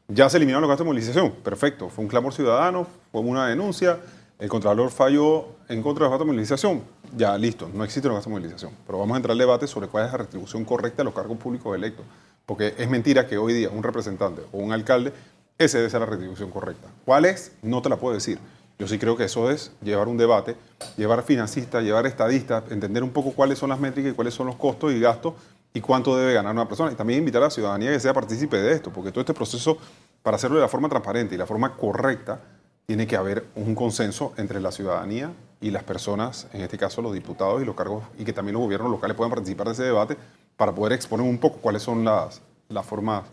ya 0.07 0.29
se 0.29 0.37
eliminaron 0.37 0.61
los 0.61 0.69
gastos 0.69 0.85
de 0.85 0.89
movilización. 0.91 1.31
Perfecto. 1.43 1.87
Fue 1.89 2.03
un 2.03 2.09
clamor 2.09 2.33
ciudadano, 2.33 2.85
fue 3.11 3.21
una 3.21 3.47
denuncia, 3.47 3.99
el 4.39 4.49
Contralor 4.49 4.89
falló 4.89 5.45
en 5.69 5.81
contra 5.83 6.05
de 6.05 6.09
los 6.09 6.11
gastos 6.11 6.25
de 6.27 6.31
movilización. 6.33 6.81
Ya, 7.15 7.37
listo, 7.37 7.69
no 7.73 7.83
existen 7.83 8.09
los 8.09 8.17
gastos 8.17 8.31
de 8.33 8.39
movilización. 8.39 8.71
Pero 8.87 8.97
vamos 8.97 9.13
a 9.13 9.17
entrar 9.17 9.33
al 9.33 9.37
debate 9.37 9.67
sobre 9.67 9.87
cuál 9.87 10.05
es 10.07 10.11
la 10.11 10.17
retribución 10.17 10.65
correcta 10.65 10.97
de 10.97 11.03
los 11.05 11.13
cargos 11.13 11.37
públicos 11.37 11.75
electos. 11.75 12.05
Porque 12.45 12.73
es 12.77 12.89
mentira 12.89 13.27
que 13.27 13.37
hoy 13.37 13.53
día 13.53 13.69
un 13.69 13.83
representante 13.83 14.41
o 14.51 14.57
un 14.57 14.71
alcalde, 14.73 15.13
ese 15.63 15.77
debe 15.77 15.89
ser 15.89 15.99
la 15.99 16.05
retribución 16.05 16.49
correcta. 16.49 16.87
¿Cuál 17.05 17.25
es? 17.25 17.53
No 17.61 17.81
te 17.81 17.89
la 17.89 17.97
puedo 17.97 18.13
decir. 18.13 18.39
Yo 18.79 18.87
sí 18.87 18.97
creo 18.97 19.15
que 19.15 19.25
eso 19.25 19.51
es 19.51 19.71
llevar 19.83 20.07
un 20.07 20.17
debate, 20.17 20.55
llevar 20.97 21.21
financistas, 21.23 21.83
llevar 21.83 22.07
estadistas, 22.07 22.63
entender 22.71 23.03
un 23.03 23.11
poco 23.11 23.31
cuáles 23.31 23.59
son 23.59 23.69
las 23.69 23.79
métricas 23.79 24.11
y 24.11 24.15
cuáles 24.15 24.33
son 24.33 24.47
los 24.47 24.55
costos 24.55 24.91
y 24.91 24.99
gastos 24.99 25.35
y 25.73 25.81
cuánto 25.81 26.17
debe 26.17 26.33
ganar 26.33 26.53
una 26.53 26.67
persona. 26.67 26.91
Y 26.91 26.95
también 26.95 27.19
invitar 27.19 27.43
a 27.43 27.45
la 27.45 27.51
ciudadanía 27.51 27.91
que 27.91 27.99
sea 27.99 28.13
partícipe 28.13 28.57
de 28.57 28.73
esto, 28.73 28.91
porque 28.91 29.11
todo 29.11 29.21
este 29.21 29.33
proceso, 29.33 29.77
para 30.23 30.35
hacerlo 30.35 30.57
de 30.57 30.63
la 30.63 30.67
forma 30.67 30.89
transparente 30.89 31.35
y 31.35 31.37
la 31.37 31.45
forma 31.45 31.75
correcta, 31.77 32.39
tiene 32.87 33.05
que 33.05 33.15
haber 33.15 33.45
un 33.55 33.75
consenso 33.75 34.33
entre 34.37 34.59
la 34.59 34.71
ciudadanía 34.71 35.31
y 35.61 35.69
las 35.69 35.83
personas, 35.83 36.47
en 36.51 36.61
este 36.61 36.77
caso 36.77 37.01
los 37.01 37.13
diputados 37.13 37.61
y 37.61 37.65
los 37.65 37.75
cargos, 37.75 38.03
y 38.17 38.25
que 38.25 38.33
también 38.33 38.53
los 38.53 38.63
gobiernos 38.63 38.89
locales 38.89 39.15
puedan 39.15 39.29
participar 39.29 39.67
de 39.67 39.73
ese 39.73 39.83
debate 39.83 40.17
para 40.57 40.73
poder 40.73 40.93
exponer 40.93 41.25
un 41.25 41.37
poco 41.37 41.57
cuáles 41.57 41.83
son 41.83 42.03
las, 42.03 42.41
las 42.67 42.85
formas. 42.85 43.23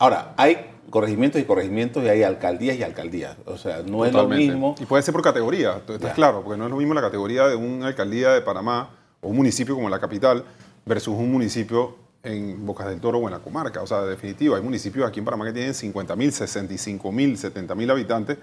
Ahora, 0.00 0.32
hay 0.38 0.56
corregimientos 0.88 1.38
y 1.40 1.44
corregimientos 1.44 2.02
y 2.02 2.08
hay 2.08 2.22
alcaldías 2.22 2.74
y 2.78 2.82
alcaldías. 2.82 3.36
O 3.44 3.58
sea, 3.58 3.82
no 3.82 4.06
es 4.06 4.14
lo 4.14 4.26
mismo. 4.26 4.74
Y 4.80 4.86
puede 4.86 5.02
ser 5.02 5.12
por 5.12 5.22
categoría, 5.22 5.76
estás 5.76 6.00
Ya. 6.00 6.12
claro, 6.14 6.42
porque 6.42 6.56
no 6.58 6.64
es 6.64 6.70
lo 6.70 6.78
mismo 6.78 6.94
la 6.94 7.02
categoría 7.02 7.46
de 7.46 7.54
una 7.54 7.88
alcaldía 7.88 8.30
de 8.30 8.40
Panamá 8.40 8.90
o 9.20 9.28
un 9.28 9.36
municipio 9.36 9.74
como 9.74 9.90
la 9.90 10.00
capital 10.00 10.42
versus 10.86 11.14
un 11.14 11.30
municipio 11.30 11.96
en 12.22 12.64
Bocas 12.64 12.88
del 12.88 12.98
Toro 12.98 13.18
o 13.18 13.26
en 13.26 13.32
la 13.32 13.40
comarca. 13.40 13.82
O 13.82 13.86
sea, 13.86 14.00
de 14.00 14.08
definitivo, 14.08 14.56
hay 14.56 14.62
municipios 14.62 15.06
aquí 15.06 15.18
en 15.18 15.26
Panamá 15.26 15.44
que 15.44 15.52
tienen 15.52 15.74
50 15.74 16.16
mil, 16.16 16.32
65 16.32 17.12
mil, 17.12 17.36
70 17.36 17.74
mil 17.74 17.90
habitantes 17.90 18.38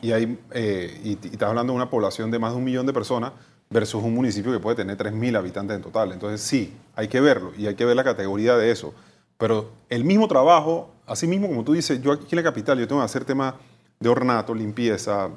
y, 0.00 0.12
hay, 0.12 0.38
eh, 0.52 1.00
y, 1.02 1.18
y 1.20 1.32
estás 1.32 1.48
hablando 1.48 1.72
de 1.72 1.78
una 1.78 1.90
población 1.90 2.30
de 2.30 2.38
más 2.38 2.52
de 2.52 2.58
un 2.58 2.64
millón 2.64 2.86
de 2.86 2.92
personas 2.92 3.32
versus 3.70 4.04
un 4.04 4.14
municipio 4.14 4.52
que 4.52 4.60
puede 4.60 4.76
tener 4.76 4.96
3 4.96 5.12
mil 5.12 5.34
habitantes 5.34 5.76
en 5.76 5.82
total. 5.82 6.12
Entonces 6.12 6.40
sí, 6.40 6.72
hay 6.94 7.08
que 7.08 7.20
verlo 7.20 7.52
y 7.58 7.66
hay 7.66 7.74
que 7.74 7.84
ver 7.84 7.96
la 7.96 8.04
categoría 8.04 8.56
de 8.56 8.70
eso. 8.70 8.94
Pero 9.38 9.70
el 9.88 10.04
mismo 10.04 10.28
trabajo, 10.28 10.90
así 11.06 11.26
mismo 11.26 11.48
como 11.48 11.64
tú 11.64 11.72
dices, 11.72 12.00
yo 12.00 12.12
aquí 12.12 12.26
en 12.30 12.36
la 12.36 12.42
capital, 12.42 12.78
yo 12.78 12.88
tengo 12.88 13.00
que 13.00 13.04
hacer 13.04 13.24
temas 13.24 13.54
de 14.00 14.08
ornato, 14.08 14.54
limpieza, 14.54 15.30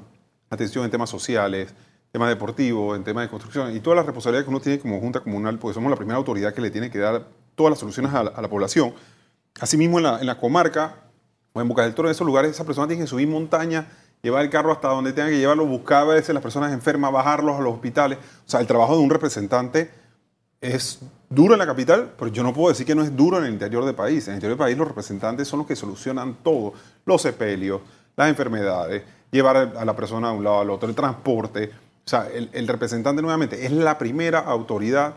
atención 0.49 0.85
en 0.85 0.91
temas 0.91 1.09
sociales, 1.09 1.73
temas 2.11 2.29
deportivos, 2.29 2.97
en 2.97 3.03
temas 3.03 3.23
de 3.25 3.29
construcción 3.29 3.75
y 3.75 3.79
todas 3.79 3.97
las 3.97 4.05
responsabilidades 4.05 4.45
que 4.45 4.49
uno 4.49 4.59
tiene 4.59 4.79
como 4.79 4.99
junta 4.99 5.19
comunal, 5.19 5.59
porque 5.59 5.75
somos 5.75 5.89
la 5.89 5.95
primera 5.95 6.17
autoridad 6.17 6.53
que 6.53 6.61
le 6.61 6.71
tiene 6.71 6.89
que 6.89 6.99
dar 6.99 7.27
todas 7.55 7.71
las 7.71 7.79
soluciones 7.79 8.13
a 8.13 8.23
la, 8.23 8.49
población. 8.49 8.93
Asimismo, 9.59 9.97
en 9.97 10.03
la, 10.03 10.19
en 10.19 10.25
la 10.25 10.37
comarca 10.37 10.95
o 11.53 11.61
en 11.61 11.67
Bocas 11.67 11.85
del 11.85 11.93
Toro, 11.93 12.07
en 12.07 12.11
esos 12.11 12.25
lugares, 12.25 12.51
esa 12.51 12.63
persona 12.63 12.87
tiene 12.87 13.03
que 13.03 13.07
subir 13.07 13.27
montaña, 13.27 13.87
llevar 14.21 14.43
el 14.43 14.49
carro 14.49 14.71
hasta 14.71 14.87
donde 14.87 15.13
tenga 15.13 15.29
que 15.29 15.37
llevarlo, 15.37 15.65
buscar 15.65 16.03
a 16.03 16.05
veces 16.05 16.33
las 16.33 16.41
personas 16.41 16.71
enfermas, 16.73 17.11
bajarlos 17.11 17.57
a 17.57 17.61
los 17.61 17.73
hospitales. 17.73 18.17
O 18.17 18.49
sea, 18.49 18.59
el 18.59 18.67
trabajo 18.67 18.95
de 18.95 19.03
un 19.03 19.09
representante 19.09 19.91
es 20.61 20.99
duro 21.29 21.53
en 21.53 21.59
la 21.59 21.65
capital, 21.65 22.13
pero 22.17 22.31
yo 22.31 22.43
no 22.43 22.53
puedo 22.53 22.69
decir 22.69 22.85
que 22.85 22.95
no 22.95 23.03
es 23.03 23.15
duro 23.15 23.37
en 23.37 23.45
el 23.45 23.53
interior 23.53 23.85
del 23.85 23.95
país. 23.95 24.27
En 24.27 24.33
el 24.33 24.37
interior 24.37 24.57
del 24.57 24.65
país 24.65 24.77
los 24.77 24.87
representantes 24.87 25.47
son 25.47 25.59
los 25.59 25.67
que 25.67 25.75
solucionan 25.75 26.37
todo, 26.43 26.73
los 27.05 27.21
sepelios, 27.21 27.81
las 28.15 28.29
enfermedades, 28.29 29.03
llevar 29.31 29.57
a 29.57 29.85
la 29.85 29.95
persona 29.95 30.31
de 30.31 30.37
un 30.37 30.43
lado 30.43 30.59
al 30.59 30.69
otro, 30.69 30.89
el 30.89 30.95
transporte. 30.95 31.71
O 32.05 32.09
sea, 32.09 32.27
el, 32.33 32.49
el 32.51 32.67
representante 32.67 33.21
nuevamente 33.21 33.65
es 33.65 33.71
la 33.71 33.97
primera 33.97 34.39
autoridad 34.39 35.13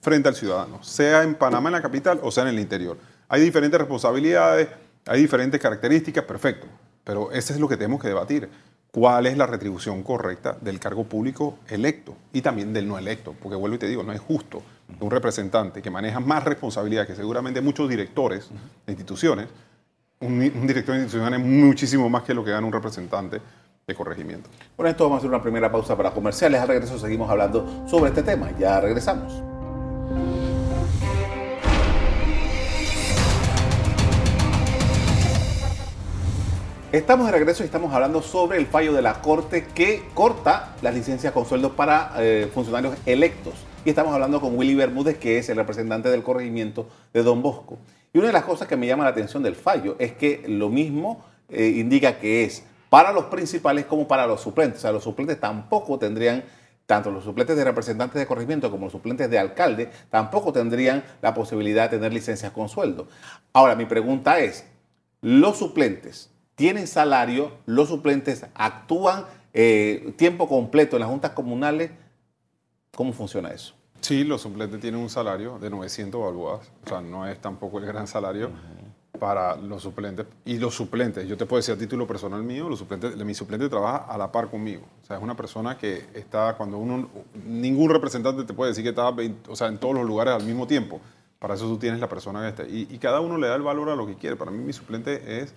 frente 0.00 0.28
al 0.28 0.36
ciudadano, 0.36 0.82
sea 0.84 1.24
en 1.24 1.34
Panamá, 1.34 1.68
en 1.68 1.74
la 1.74 1.82
capital, 1.82 2.20
o 2.22 2.30
sea 2.30 2.44
en 2.44 2.50
el 2.50 2.60
interior. 2.60 2.96
Hay 3.28 3.40
diferentes 3.40 3.78
responsabilidades, 3.78 4.68
hay 5.04 5.20
diferentes 5.20 5.60
características, 5.60 6.24
perfecto, 6.24 6.66
pero 7.02 7.32
ese 7.32 7.52
es 7.52 7.58
lo 7.58 7.68
que 7.68 7.76
tenemos 7.76 8.00
que 8.00 8.08
debatir. 8.08 8.48
¿Cuál 8.96 9.26
es 9.26 9.36
la 9.36 9.46
retribución 9.46 10.02
correcta 10.02 10.56
del 10.58 10.80
cargo 10.80 11.04
público 11.04 11.58
electo 11.68 12.16
y 12.32 12.40
también 12.40 12.72
del 12.72 12.88
no 12.88 12.96
electo? 12.96 13.34
Porque 13.38 13.54
vuelvo 13.54 13.76
y 13.76 13.78
te 13.78 13.86
digo, 13.86 14.02
no 14.02 14.10
es 14.10 14.20
justo 14.20 14.62
que 14.98 15.04
un 15.04 15.10
representante 15.10 15.82
que 15.82 15.90
maneja 15.90 16.18
más 16.18 16.42
responsabilidad 16.44 17.06
que 17.06 17.14
seguramente 17.14 17.60
muchos 17.60 17.90
directores 17.90 18.48
de 18.86 18.92
instituciones, 18.92 19.48
un, 20.20 20.32
un 20.32 20.66
director 20.66 20.94
de 20.94 21.02
institución 21.02 21.24
gana 21.24 21.38
muchísimo 21.38 22.08
más 22.08 22.22
que 22.22 22.32
lo 22.32 22.42
que 22.42 22.52
gana 22.52 22.66
un 22.66 22.72
representante 22.72 23.38
de 23.86 23.94
corregimiento. 23.94 24.48
Bueno, 24.78 24.88
esto 24.88 25.04
vamos 25.04 25.16
a 25.16 25.18
hacer 25.18 25.28
una 25.28 25.42
primera 25.42 25.70
pausa 25.70 25.94
para 25.94 26.12
comerciales. 26.12 26.58
Al 26.58 26.68
regreso 26.68 26.98
seguimos 26.98 27.28
hablando 27.28 27.86
sobre 27.86 28.08
este 28.08 28.22
tema. 28.22 28.50
Ya 28.58 28.80
regresamos. 28.80 29.55
Estamos 36.96 37.26
de 37.26 37.32
regreso 37.32 37.62
y 37.62 37.66
estamos 37.66 37.92
hablando 37.92 38.22
sobre 38.22 38.56
el 38.56 38.64
fallo 38.64 38.94
de 38.94 39.02
la 39.02 39.20
Corte 39.20 39.66
que 39.66 40.02
corta 40.14 40.74
las 40.80 40.94
licencias 40.94 41.30
con 41.34 41.44
sueldo 41.44 41.76
para 41.76 42.14
eh, 42.16 42.50
funcionarios 42.54 42.96
electos. 43.04 43.52
Y 43.84 43.90
estamos 43.90 44.14
hablando 44.14 44.40
con 44.40 44.56
Willy 44.56 44.74
Bermúdez, 44.74 45.18
que 45.18 45.36
es 45.36 45.50
el 45.50 45.58
representante 45.58 46.08
del 46.08 46.22
corregimiento 46.22 46.88
de 47.12 47.22
Don 47.22 47.42
Bosco. 47.42 47.76
Y 48.14 48.18
una 48.18 48.28
de 48.28 48.32
las 48.32 48.44
cosas 48.44 48.66
que 48.66 48.78
me 48.78 48.86
llama 48.86 49.04
la 49.04 49.10
atención 49.10 49.42
del 49.42 49.56
fallo 49.56 49.96
es 49.98 50.12
que 50.12 50.44
lo 50.48 50.70
mismo 50.70 51.22
eh, 51.50 51.66
indica 51.66 52.18
que 52.18 52.44
es 52.44 52.64
para 52.88 53.12
los 53.12 53.26
principales 53.26 53.84
como 53.84 54.08
para 54.08 54.26
los 54.26 54.40
suplentes. 54.40 54.78
O 54.78 54.80
sea, 54.80 54.92
los 54.92 55.04
suplentes 55.04 55.38
tampoco 55.38 55.98
tendrían, 55.98 56.44
tanto 56.86 57.10
los 57.10 57.24
suplentes 57.24 57.58
de 57.58 57.64
representantes 57.64 58.18
de 58.18 58.26
corregimiento 58.26 58.70
como 58.70 58.86
los 58.86 58.92
suplentes 58.92 59.28
de 59.28 59.38
alcalde, 59.38 59.90
tampoco 60.08 60.50
tendrían 60.50 61.04
la 61.20 61.34
posibilidad 61.34 61.90
de 61.90 61.98
tener 61.98 62.14
licencias 62.14 62.52
con 62.52 62.70
sueldo. 62.70 63.06
Ahora, 63.52 63.74
mi 63.74 63.84
pregunta 63.84 64.38
es, 64.38 64.64
¿los 65.20 65.58
suplentes 65.58 66.30
tienen 66.56 66.88
salario? 66.88 67.52
¿Los 67.66 67.88
suplentes 67.88 68.44
actúan 68.54 69.24
eh, 69.54 70.12
tiempo 70.16 70.48
completo 70.48 70.96
en 70.96 71.00
las 71.00 71.08
juntas 71.08 71.30
comunales? 71.30 71.92
¿Cómo 72.94 73.12
funciona 73.12 73.50
eso? 73.50 73.74
Sí, 74.00 74.24
los 74.24 74.42
suplentes 74.42 74.80
tienen 74.80 75.00
un 75.00 75.08
salario 75.08 75.58
de 75.58 75.70
900 75.70 76.20
balboas, 76.20 76.70
o 76.84 76.88
sea, 76.88 77.00
no 77.00 77.26
es 77.26 77.40
tampoco 77.40 77.78
el 77.78 77.86
gran 77.86 78.06
salario, 78.06 78.50
para 79.18 79.56
los 79.56 79.82
suplentes. 79.82 80.26
Y 80.44 80.58
los 80.58 80.74
suplentes, 80.74 81.26
yo 81.26 81.36
te 81.36 81.46
puedo 81.46 81.58
decir 81.58 81.74
a 81.74 81.78
título 81.78 82.06
personal 82.06 82.42
mío, 82.42 82.68
los 82.68 82.78
suplentes, 82.78 83.16
mi 83.16 83.34
suplente 83.34 83.68
trabaja 83.68 83.98
a 83.98 84.18
la 84.18 84.30
par 84.30 84.50
conmigo. 84.50 84.82
O 85.02 85.06
sea, 85.06 85.16
es 85.16 85.22
una 85.22 85.36
persona 85.36 85.76
que 85.76 86.04
está, 86.14 86.54
cuando 86.56 86.78
uno, 86.78 87.08
ningún 87.46 87.90
representante 87.90 88.44
te 88.44 88.52
puede 88.52 88.70
decir 88.70 88.84
que 88.84 88.90
está 88.90 89.08
o 89.48 89.56
sea, 89.56 89.68
en 89.68 89.78
todos 89.78 89.94
los 89.94 90.06
lugares 90.06 90.34
al 90.34 90.44
mismo 90.44 90.66
tiempo. 90.66 91.00
Para 91.38 91.54
eso 91.54 91.66
tú 91.66 91.78
tienes 91.78 92.00
la 92.00 92.08
persona 92.08 92.42
que 92.42 92.48
está. 92.48 92.62
Y, 92.64 92.88
y 92.90 92.98
cada 92.98 93.20
uno 93.20 93.38
le 93.38 93.48
da 93.48 93.56
el 93.56 93.62
valor 93.62 93.90
a 93.90 93.96
lo 93.96 94.06
que 94.06 94.14
quiere. 94.14 94.36
Para 94.36 94.50
mí 94.50 94.58
mi 94.58 94.72
suplente 94.72 95.42
es 95.42 95.54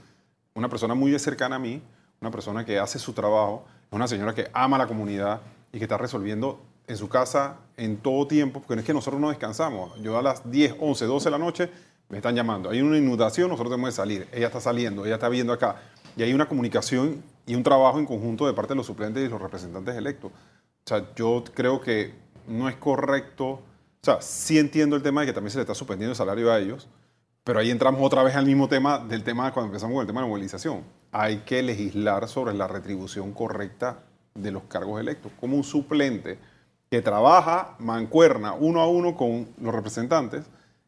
una 0.60 0.70
persona 0.70 0.94
muy 0.94 1.18
cercana 1.18 1.56
a 1.56 1.60
mí, 1.60 1.82
una 2.22 2.32
persona 2.32 2.66
que 2.66 2.78
hace 2.78 3.00
su 3.00 3.14
trabajo, 3.14 3.66
una 3.92 4.08
señora 4.08 4.36
que 4.36 4.50
ama 4.54 4.78
la 4.78 4.88
comunidad 4.88 5.42
y 5.72 5.78
que 5.78 5.86
está 5.86 5.98
resolviendo 5.98 6.62
en 6.88 6.98
su 6.98 7.08
casa 7.08 7.58
en 7.78 7.98
todo 7.98 8.28
tiempo, 8.28 8.60
porque 8.60 8.76
no 8.76 8.82
es 8.82 8.86
que 8.86 8.94
nosotros 8.94 9.22
no 9.22 9.30
descansamos. 9.30 10.00
Yo 10.02 10.18
a 10.18 10.22
las 10.22 10.50
10, 10.50 10.76
11, 10.80 11.06
12 11.06 11.26
de 11.26 11.32
la 11.32 11.38
noche 11.38 11.70
me 12.10 12.18
están 12.18 12.36
llamando. 12.36 12.70
Hay 12.70 12.82
una 12.82 12.98
inundación, 12.98 13.50
nosotros 13.50 13.72
tenemos 13.72 13.92
que 13.92 13.96
salir. 13.96 14.28
Ella 14.32 14.48
está 14.48 14.60
saliendo, 14.60 15.06
ella 15.06 15.16
está 15.16 15.30
viendo 15.30 15.54
acá. 15.54 15.78
Y 16.18 16.24
hay 16.24 16.34
una 16.34 16.48
comunicación 16.48 17.24
y 17.46 17.56
un 17.56 17.64
trabajo 17.64 18.00
en 18.00 18.06
conjunto 18.06 18.46
de 18.46 18.54
parte 18.54 18.74
de 18.74 18.78
los 18.78 18.86
suplentes 18.86 19.26
y 19.26 19.30
los 19.30 19.42
representantes 19.42 19.96
electos. 19.96 20.32
O 20.32 20.84
sea, 20.86 21.06
yo 21.16 21.44
creo 21.54 21.80
que 21.80 22.14
no 22.48 22.68
es 22.68 22.76
correcto. 22.76 23.48
O 23.48 23.62
sea, 24.02 24.22
sí 24.22 24.58
entiendo 24.58 24.96
el 24.96 25.04
tema 25.04 25.22
de 25.22 25.28
que 25.28 25.34
también 25.34 25.52
se 25.52 25.58
le 25.58 25.62
está 25.62 25.76
suspendiendo 25.76 26.12
el 26.12 26.18
salario 26.18 26.52
a 26.52 26.60
ellos, 26.60 26.90
pero 27.44 27.60
ahí 27.60 27.72
entramos 27.72 28.02
otra 28.04 28.24
vez 28.24 28.36
al 28.36 28.46
mismo 28.46 28.68
tema 28.68 29.00
del 29.00 29.24
tema 29.24 29.52
cuando 29.52 29.68
empezamos 29.68 29.96
con 29.96 30.02
el 30.02 30.08
tema 30.08 30.22
de 30.22 30.28
la 30.28 30.32
movilización. 30.32 30.84
Hay 31.12 31.38
que 31.40 31.64
legislar 31.64 32.28
sobre 32.28 32.54
la 32.54 32.68
retribución 32.68 33.34
correcta 33.34 34.00
de 34.36 34.52
los 34.52 34.64
cargos 34.64 35.00
electos. 35.00 35.32
Como 35.40 35.56
un 35.56 35.64
suplente 35.64 36.38
que 36.90 37.02
trabaja 37.02 37.76
mancuerna 37.80 38.54
uno 38.54 38.82
a 38.82 38.88
uno 38.88 39.16
con 39.16 39.48
los 39.62 39.74
representantes, 39.74 40.46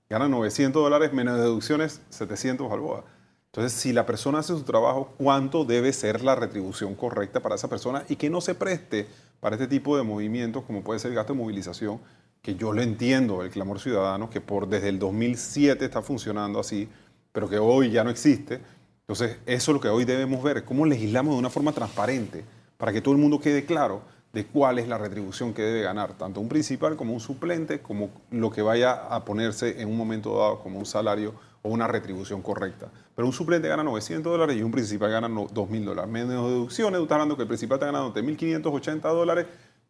gana 0.10 0.28
900 0.28 0.82
dólares 0.82 1.14
menos 1.14 1.38
deducciones, 1.38 2.02
700 2.10 2.70
balboas. 2.70 3.04
Entonces, 3.48 3.74
si 3.74 3.92
la 3.92 4.06
persona 4.06 4.40
hace 4.40 4.54
su 4.54 4.64
trabajo, 4.64 5.14
¿cuánto 5.18 5.66
debe 5.66 5.92
ser 5.92 6.24
la 6.24 6.36
retribución 6.36 6.96
correcta 6.96 7.42
para 7.42 7.56
esa 7.56 7.68
persona 7.68 8.06
y 8.08 8.16
que 8.16 8.30
no 8.30 8.40
se 8.40 8.56
preste 8.56 9.08
para 9.42 9.56
este 9.56 9.68
tipo 9.68 9.98
de 9.98 10.04
movimientos 10.04 10.64
como 10.64 10.84
puede 10.84 11.00
ser 11.00 11.12
el 11.12 11.16
gasto 11.16 11.34
de 11.34 11.40
movilización, 11.40 12.00
que 12.42 12.56
yo 12.56 12.74
lo 12.74 12.82
entiendo, 12.82 13.44
el 13.44 13.52
clamor 13.52 13.80
ciudadano, 13.80 14.30
que 14.30 14.42
por 14.42 14.68
desde 14.68 14.90
el 14.90 14.98
2007 14.98 15.86
está 15.86 16.02
funcionando 16.02 16.60
así, 16.60 16.90
pero 17.32 17.48
que 17.48 17.60
hoy 17.60 17.92
ya 17.92 18.04
no 18.04 18.10
existe. 18.10 18.60
Entonces, 19.02 19.38
eso 19.46 19.72
es 19.72 19.76
lo 19.76 19.80
que 19.80 19.90
hoy 19.90 20.06
debemos 20.06 20.42
ver, 20.42 20.66
cómo 20.66 20.86
legislamos 20.86 21.34
de 21.34 21.40
una 21.40 21.50
forma 21.50 21.72
transparente 21.72 22.44
para 22.78 22.92
que 22.92 23.02
todo 23.02 23.14
el 23.14 23.22
mundo 23.22 23.40
quede 23.40 23.66
claro 23.66 24.02
de 24.34 24.46
cuál 24.46 24.80
es 24.80 24.88
la 24.88 24.98
retribución 24.98 25.54
que 25.54 25.62
debe 25.62 25.82
ganar, 25.82 26.14
tanto 26.14 26.40
un 26.40 26.48
principal 26.48 26.96
como 26.96 27.14
un 27.14 27.20
suplente, 27.20 27.82
como 27.82 28.10
lo 28.32 28.50
que 28.50 28.62
vaya 28.62 28.94
a 28.94 29.24
ponerse 29.24 29.82
en 29.82 29.90
un 29.90 29.98
momento 29.98 30.38
dado 30.38 30.60
como 30.60 30.80
un 30.80 30.86
salario 30.86 31.36
o 31.62 31.70
una 31.70 31.88
retribución 31.88 32.42
correcta. 32.42 32.90
Pero 33.16 33.28
un 33.28 33.34
suplente 33.34 33.68
gana 33.68 33.84
900 33.84 34.32
dólares 34.32 34.58
y 34.58 34.64
un 34.64 34.72
principal 34.72 35.12
gana 35.12 35.28
2.000 35.28 35.84
dólares. 35.84 36.10
Menos 36.10 36.48
deducciones, 36.48 36.98
tú 36.98 37.04
estás 37.04 37.16
hablando 37.18 37.36
que 37.36 37.44
el 37.44 37.48
principal 37.48 37.76
está 37.76 37.88
ganando 37.88 38.14
1.580 38.14 39.02
dólares 39.02 39.46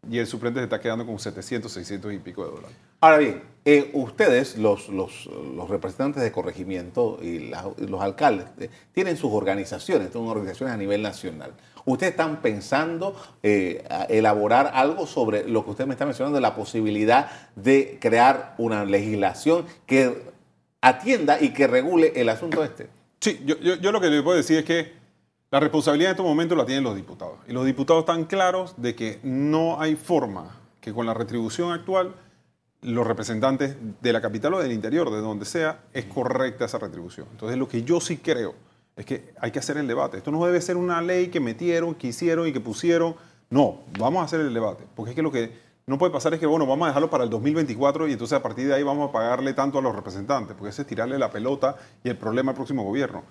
y 0.09 0.17
el 0.17 0.25
suplente 0.25 0.59
se 0.59 0.63
está 0.63 0.81
quedando 0.81 1.05
con 1.05 1.19
700, 1.19 1.71
600 1.71 2.13
y 2.13 2.17
pico 2.17 2.43
de 2.43 2.51
dólares. 2.51 2.75
Ahora 3.01 3.17
bien, 3.19 3.43
eh, 3.65 3.91
ustedes, 3.93 4.57
los, 4.57 4.89
los, 4.89 5.27
representantes 5.69 6.23
de 6.23 6.31
corregimiento 6.31 7.19
y, 7.21 7.51
los 7.77 8.01
alcaldes, 8.01 8.47
eh, 8.59 8.69
tienen 8.93 9.15
sus 9.15 9.31
organizaciones, 9.31 10.11
tienen 10.11 10.29
organizaciones 10.29 10.73
a 10.73 10.77
nivel 10.77 11.03
nacional. 11.03 11.53
¿Ustedes 11.85 12.11
están 12.11 12.41
pensando 12.41 13.15
eh, 13.43 13.83
elaborar 14.09 14.71
algo 14.73 15.05
sobre 15.05 15.47
lo 15.47 15.63
que 15.63 15.71
usted 15.71 15.85
me 15.85 15.93
está 15.93 16.05
mencionando, 16.05 16.35
de 16.35 16.41
la 16.41 16.55
posibilidad 16.55 17.31
de 17.55 17.97
crear 17.99 18.55
una 18.57 18.85
legislación 18.85 19.65
que 19.85 20.31
atienda 20.81 21.41
y 21.41 21.53
que 21.53 21.67
regule 21.67 22.13
el 22.15 22.29
asunto 22.29 22.63
este? 22.63 22.87
Sí, 23.19 23.39
yo, 23.45 23.59
yo, 23.59 23.75
yo 23.75 23.91
lo 23.91 24.01
que 24.01 24.09
le 24.09 24.23
puedo 24.23 24.37
decir 24.37 24.57
es 24.59 24.65
que 24.65 25.00
la 25.51 25.59
responsabilidad 25.59 26.11
en 26.11 26.13
estos 26.13 26.25
momentos 26.25 26.57
la 26.57 26.65
tienen 26.65 26.85
los 26.85 26.95
diputados. 26.95 27.35
Y 27.45 27.51
los 27.51 27.65
diputados 27.65 28.01
están 28.01 28.23
claros 28.23 28.73
de 28.77 28.95
que 28.95 29.19
no 29.21 29.81
hay 29.81 29.95
forma 29.97 30.57
que 30.79 30.93
con 30.93 31.05
la 31.05 31.13
retribución 31.13 31.73
actual 31.73 32.15
los 32.81 33.05
representantes 33.05 33.75
de 34.01 34.13
la 34.13 34.21
capital 34.21 34.53
o 34.53 34.59
del 34.59 34.71
interior, 34.71 35.11
de 35.11 35.19
donde 35.19 35.45
sea, 35.45 35.81
es 35.93 36.05
correcta 36.05 36.65
esa 36.65 36.79
retribución. 36.79 37.27
Entonces, 37.31 37.57
lo 37.59 37.67
que 37.67 37.83
yo 37.83 37.99
sí 37.99 38.17
creo 38.17 38.55
es 38.95 39.05
que 39.05 39.33
hay 39.39 39.51
que 39.51 39.59
hacer 39.59 39.77
el 39.77 39.87
debate. 39.87 40.17
Esto 40.17 40.31
no 40.31 40.43
debe 40.45 40.61
ser 40.61 40.77
una 40.77 41.01
ley 41.01 41.27
que 41.27 41.41
metieron, 41.41 41.95
que 41.95 42.07
hicieron 42.07 42.47
y 42.47 42.53
que 42.53 42.61
pusieron. 42.61 43.15
No, 43.49 43.81
vamos 43.99 44.21
a 44.21 44.25
hacer 44.25 44.39
el 44.39 44.53
debate. 44.53 44.85
Porque 44.95 45.11
es 45.11 45.15
que 45.15 45.21
lo 45.21 45.31
que 45.31 45.51
no 45.85 45.97
puede 45.97 46.13
pasar 46.13 46.33
es 46.33 46.39
que, 46.39 46.45
bueno, 46.45 46.65
vamos 46.65 46.85
a 46.85 46.87
dejarlo 46.87 47.09
para 47.09 47.25
el 47.25 47.29
2024 47.29 48.07
y 48.07 48.13
entonces 48.13 48.37
a 48.37 48.41
partir 48.41 48.67
de 48.67 48.73
ahí 48.73 48.83
vamos 48.83 49.09
a 49.09 49.11
pagarle 49.11 49.53
tanto 49.53 49.79
a 49.79 49.81
los 49.81 49.93
representantes, 49.93 50.55
porque 50.55 50.69
ese 50.69 50.83
es 50.83 50.87
tirarle 50.87 51.19
la 51.19 51.29
pelota 51.29 51.75
y 52.03 52.09
el 52.09 52.17
problema 52.17 52.51
al 52.51 52.55
próximo 52.55 52.83
gobierno. 52.83 53.23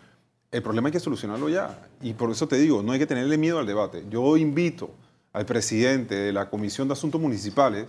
El 0.50 0.62
problema 0.62 0.88
hay 0.88 0.92
que 0.92 1.00
solucionarlo 1.00 1.48
ya. 1.48 1.78
Y 2.02 2.12
por 2.14 2.30
eso 2.30 2.48
te 2.48 2.56
digo, 2.56 2.82
no 2.82 2.92
hay 2.92 2.98
que 2.98 3.06
tenerle 3.06 3.38
miedo 3.38 3.58
al 3.58 3.66
debate. 3.66 4.04
Yo 4.10 4.36
invito 4.36 4.90
al 5.32 5.46
presidente 5.46 6.16
de 6.16 6.32
la 6.32 6.50
Comisión 6.50 6.88
de 6.88 6.94
Asuntos 6.94 7.20
Municipales, 7.20 7.86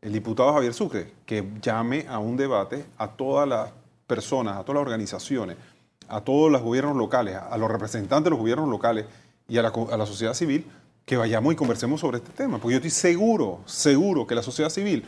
el 0.00 0.12
diputado 0.12 0.52
Javier 0.52 0.74
Sucre, 0.74 1.12
que 1.24 1.48
llame 1.62 2.06
a 2.08 2.18
un 2.18 2.36
debate 2.36 2.84
a 2.98 3.08
todas 3.08 3.48
las 3.48 3.70
personas, 4.08 4.56
a 4.56 4.64
todas 4.64 4.74
las 4.74 4.82
organizaciones, 4.82 5.56
a 6.08 6.20
todos 6.20 6.50
los 6.50 6.62
gobiernos 6.62 6.96
locales, 6.96 7.36
a 7.36 7.56
los 7.56 7.70
representantes 7.70 8.24
de 8.24 8.30
los 8.30 8.38
gobiernos 8.40 8.68
locales 8.68 9.06
y 9.48 9.56
a 9.58 9.62
la, 9.62 9.68
a 9.68 9.96
la 9.96 10.06
sociedad 10.06 10.34
civil, 10.34 10.66
que 11.04 11.16
vayamos 11.16 11.52
y 11.52 11.56
conversemos 11.56 12.00
sobre 12.00 12.18
este 12.18 12.30
tema. 12.32 12.58
Porque 12.58 12.72
yo 12.72 12.76
estoy 12.78 12.90
seguro, 12.90 13.60
seguro 13.66 14.26
que 14.26 14.34
la 14.34 14.42
sociedad 14.42 14.68
civil 14.68 15.04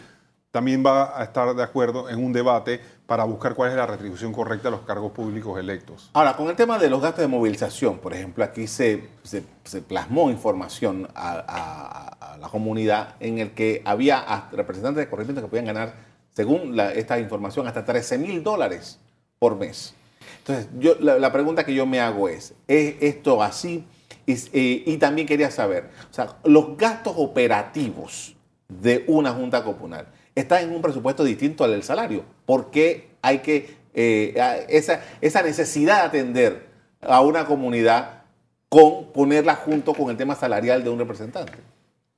también 0.53 0.85
va 0.87 1.21
a 1.21 1.25
estar 1.25 1.55
de 1.55 1.63
acuerdo 1.63 2.09
en 2.09 2.25
un 2.25 2.33
debate 2.33 2.81
para 3.07 3.25
buscar 3.25 3.55
cuál 3.55 3.71
es 3.71 3.77
la 3.77 3.87
retribución 3.87 4.33
correcta 4.33 4.69
a 4.69 4.71
los 4.71 4.81
cargos 4.81 5.13
públicos 5.13 5.59
electos. 5.59 6.11
Ahora, 6.13 6.37
con 6.37 6.49
el 6.49 6.57
tema 6.57 6.79
de 6.79 6.91
los 6.91 7.01
gastos 7.01 7.23
de 7.23 7.29
movilización, 7.29 7.99
por 7.99 8.13
ejemplo, 8.13 8.43
aquí 8.43 8.67
se, 8.67 9.09
se, 9.23 9.43
plasmó 9.83 10.29
información 10.29 11.09
a, 11.15 12.37
la 12.41 12.49
comunidad 12.49 13.15
en 13.21 13.39
el 13.39 13.53
que 13.53 13.81
había 13.85 14.49
representantes 14.53 15.05
de 15.05 15.09
corregimiento 15.09 15.41
que 15.41 15.49
podían 15.49 15.67
ganar, 15.67 15.95
según 16.35 16.79
esta 16.81 17.19
información, 17.19 17.67
hasta 17.67 17.85
13 17.85 18.19
mil 18.19 18.43
dólares 18.43 18.99
por 19.39 19.57
mes. 19.57 19.95
Entonces, 20.39 20.69
yo, 20.79 20.97
la, 21.01 21.33
pregunta 21.33 21.65
que 21.65 21.75
yo 21.75 21.87
me 21.87 22.01
hago 22.01 22.29
es, 22.29 22.55
¿es 22.67 22.97
esto 23.01 23.43
así? 23.43 23.87
Y, 24.27 24.43
y 24.53 24.97
también 24.99 25.29
quería 25.29 25.53
saber, 25.53 25.91
o 26.11 26.13
sea, 26.13 26.37
los 26.45 26.77
gastos 26.77 27.15
operativos 27.17 28.35
de 28.69 29.05
una 29.07 29.33
junta 29.33 29.63
comunal 29.63 30.09
está 30.37 30.61
en 30.61 30.73
un 30.73 30.81
presupuesto 30.81 31.25
distinto 31.25 31.65
al 31.65 31.73
del 31.73 31.83
salario. 31.83 32.23
¿Por 32.45 32.71
qué 32.71 33.09
hay 33.23 33.41
que, 33.41 33.77
eh, 33.95 34.35
esa, 34.69 35.03
esa 35.21 35.43
necesidad 35.43 36.03
de 36.03 36.07
atender 36.07 36.67
a 37.01 37.21
una 37.23 37.47
comunidad 37.47 38.23
con 38.69 39.13
ponerla 39.13 39.57
junto 39.57 39.95
con 39.95 40.11
el 40.11 40.17
tema 40.17 40.37
salarial 40.37 40.85
de 40.85 40.91
un 40.91 40.99
representante? 40.99 41.55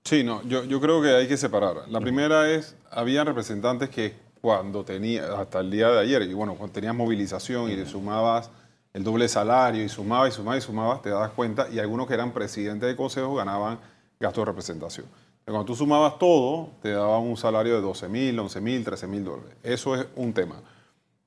Sí, 0.04 0.24
no, 0.24 0.42
yo, 0.42 0.64
yo 0.64 0.80
creo 0.80 1.00
que 1.00 1.14
hay 1.14 1.28
que 1.28 1.36
separar. 1.36 1.88
La 1.88 2.00
primera 2.00 2.50
es, 2.50 2.74
había 2.90 3.24
representantes 3.24 3.88
que 3.88 4.14
cuando 4.40 4.84
tenía, 4.84 5.38
hasta 5.38 5.60
el 5.60 5.70
día 5.70 5.88
de 5.90 6.00
ayer, 6.00 6.22
y 6.22 6.32
bueno, 6.32 6.54
cuando 6.54 6.72
tenías 6.72 6.94
movilización 6.94 7.70
y 7.70 7.76
le 7.76 7.86
sumabas 7.86 8.50
el 8.94 9.04
doble 9.04 9.28
salario 9.28 9.84
y 9.84 9.88
sumabas 9.88 10.32
y 10.32 10.36
sumabas 10.36 10.64
y 10.64 10.66
sumabas, 10.66 11.02
te 11.02 11.10
das 11.10 11.30
cuenta, 11.30 11.68
y 11.70 11.78
algunos 11.78 12.06
que 12.06 12.14
eran 12.14 12.32
presidentes 12.32 12.88
de 12.88 12.96
consejo 12.96 13.34
ganaban 13.34 13.78
gasto 14.18 14.40
de 14.40 14.46
representación. 14.46 15.06
Cuando 15.50 15.64
tú 15.64 15.74
sumabas 15.74 16.18
todo, 16.18 16.72
te 16.82 16.90
daban 16.90 17.22
un 17.22 17.36
salario 17.36 17.74
de 17.74 17.80
12 17.80 18.08
mil, 18.08 18.38
11 18.38 18.60
mil, 18.60 18.84
13 18.84 19.06
mil 19.06 19.24
dólares. 19.24 19.56
Eso 19.62 19.94
es 19.94 20.06
un 20.14 20.34
tema. 20.34 20.56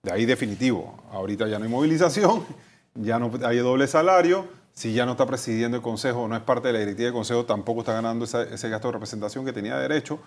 De 0.04 0.12
ahí 0.12 0.26
definitivo. 0.26 0.96
Ahorita 1.12 1.48
ya 1.48 1.58
no 1.58 1.66
hay 1.66 1.72
movilización, 1.72 2.46
ya 2.96 3.18
no 3.18 3.32
hay 3.44 3.58
doble 3.58 3.88
salario. 3.88 4.46
Si 4.74 4.94
ya 4.94 5.06
no 5.06 5.14
está 5.14 5.26
presidiendo 5.26 5.78
el 5.78 5.84
consejo, 5.84 6.28
no 6.28 6.36
es 6.36 6.44
parte 6.44 6.68
de 6.68 6.74
la 6.74 6.80
directiva 6.80 7.06
del 7.06 7.14
consejo, 7.14 7.46
tampoco 7.46 7.82
está 7.82 7.94
ganando 7.94 8.26
ese 8.26 8.70
gasto 8.70 8.88
de 8.90 8.92
representación 8.94 9.44
que 9.44 9.54
tenía 9.54 9.78
derecho. 9.78 10.20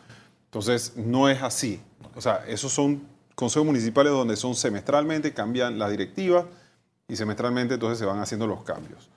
Entonces, 0.47 0.97
no 0.97 1.29
es 1.29 1.43
así. 1.43 1.81
O 2.17 2.21
sea, 2.21 2.45
esos 2.47 2.73
son 2.73 3.07
consejos 3.35 3.67
municipales 3.67 4.13
donde 4.13 4.37
son 4.37 4.55
semestralmente, 4.55 5.33
cambian 5.33 5.79
las 5.79 5.91
directivas 5.91 6.47
y 7.09 7.17
semestralmente 7.17 7.75
entonces 7.75 7.99
se 7.99 8.05
van 8.05 8.19
haciendo 8.19 8.47
los 8.47 8.63
cambios. 8.65 9.09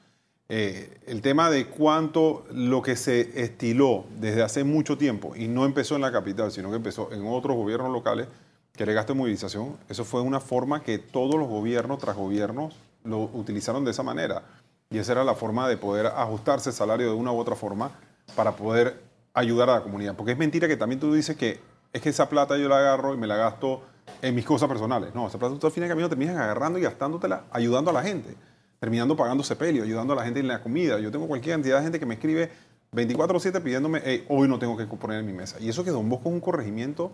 Eh, 0.49 1.01
el 1.07 1.21
tema 1.21 1.49
de 1.49 1.67
cuánto 1.67 2.45
lo 2.53 2.81
que 2.81 2.95
se 2.95 3.43
estiló 3.43 4.05
desde 4.17 4.43
hace 4.43 4.63
mucho 4.63 4.97
tiempo 4.97 5.35
y 5.35 5.49
no 5.49 5.65
empezó 5.65 5.95
en 5.95 6.01
la 6.01 6.11
capital, 6.11 6.51
sino 6.51 6.69
que 6.69 6.77
empezó 6.77 7.11
en 7.11 7.27
otros 7.27 7.57
gobiernos 7.57 7.91
locales, 7.91 8.27
que 8.71 8.83
era 8.83 8.93
gasto 8.93 9.13
de 9.13 9.19
movilización, 9.19 9.75
eso 9.89 10.05
fue 10.05 10.21
una 10.21 10.39
forma 10.39 10.83
que 10.83 10.99
todos 10.99 11.35
los 11.35 11.49
gobiernos 11.49 11.97
tras 11.99 12.15
gobiernos 12.15 12.75
lo 13.03 13.23
utilizaron 13.23 13.83
de 13.83 13.91
esa 13.91 14.03
manera. 14.03 14.43
Y 14.89 14.99
esa 14.99 15.13
era 15.13 15.25
la 15.25 15.35
forma 15.35 15.67
de 15.67 15.75
poder 15.75 16.05
ajustarse 16.05 16.69
el 16.69 16.75
salario 16.75 17.07
de 17.07 17.13
una 17.13 17.33
u 17.33 17.37
otra 17.37 17.55
forma 17.55 17.91
para 18.35 18.55
poder 18.55 19.01
ayudar 19.33 19.69
a 19.69 19.73
la 19.73 19.81
comunidad. 19.83 20.15
Porque 20.15 20.31
es 20.31 20.37
mentira 20.37 20.69
que 20.69 20.77
también 20.77 20.99
tú 20.99 21.13
dices 21.13 21.35
que 21.35 21.59
es 21.91 22.01
que 22.01 22.09
esa 22.09 22.29
plata 22.29 22.55
yo 22.57 22.69
la 22.69 22.77
agarro 22.77 23.13
y 23.13 23.17
me 23.17 23.27
la 23.27 23.35
gasto 23.35 23.81
en 24.21 24.35
mis 24.35 24.45
cosas 24.45 24.69
personales. 24.69 25.13
No, 25.13 25.27
esa 25.27 25.37
plata 25.37 25.57
tú 25.59 25.67
al 25.67 25.73
fin 25.73 25.83
y 25.83 25.85
al 25.85 25.89
camino 25.89 26.07
terminas 26.07 26.37
agarrando 26.37 26.79
y 26.79 26.83
gastándotela 26.83 27.43
ayudando 27.51 27.91
a 27.91 27.93
la 27.93 28.03
gente 28.03 28.35
terminando 28.79 29.15
pagando 29.15 29.43
sepelio, 29.43 29.83
ayudando 29.83 30.13
a 30.13 30.17
la 30.17 30.23
gente 30.23 30.39
en 30.39 30.47
la 30.47 30.61
comida. 30.61 30.99
Yo 30.99 31.11
tengo 31.11 31.27
cualquier 31.27 31.55
cantidad 31.55 31.77
de 31.77 31.83
gente 31.83 31.99
que 31.99 32.05
me 32.05 32.15
escribe 32.15 32.51
24/7 32.91 33.61
pidiéndome, 33.61 34.23
hoy 34.29 34.47
no 34.47 34.59
tengo 34.59 34.77
que 34.77 34.85
poner 34.85 35.19
en 35.19 35.25
mi 35.25 35.33
mesa. 35.33 35.57
Y 35.59 35.69
eso 35.69 35.83
que 35.83 35.91
Don 35.91 36.07
Bosco 36.09 36.29
es 36.29 36.35
un 36.35 36.41
corregimiento 36.41 37.11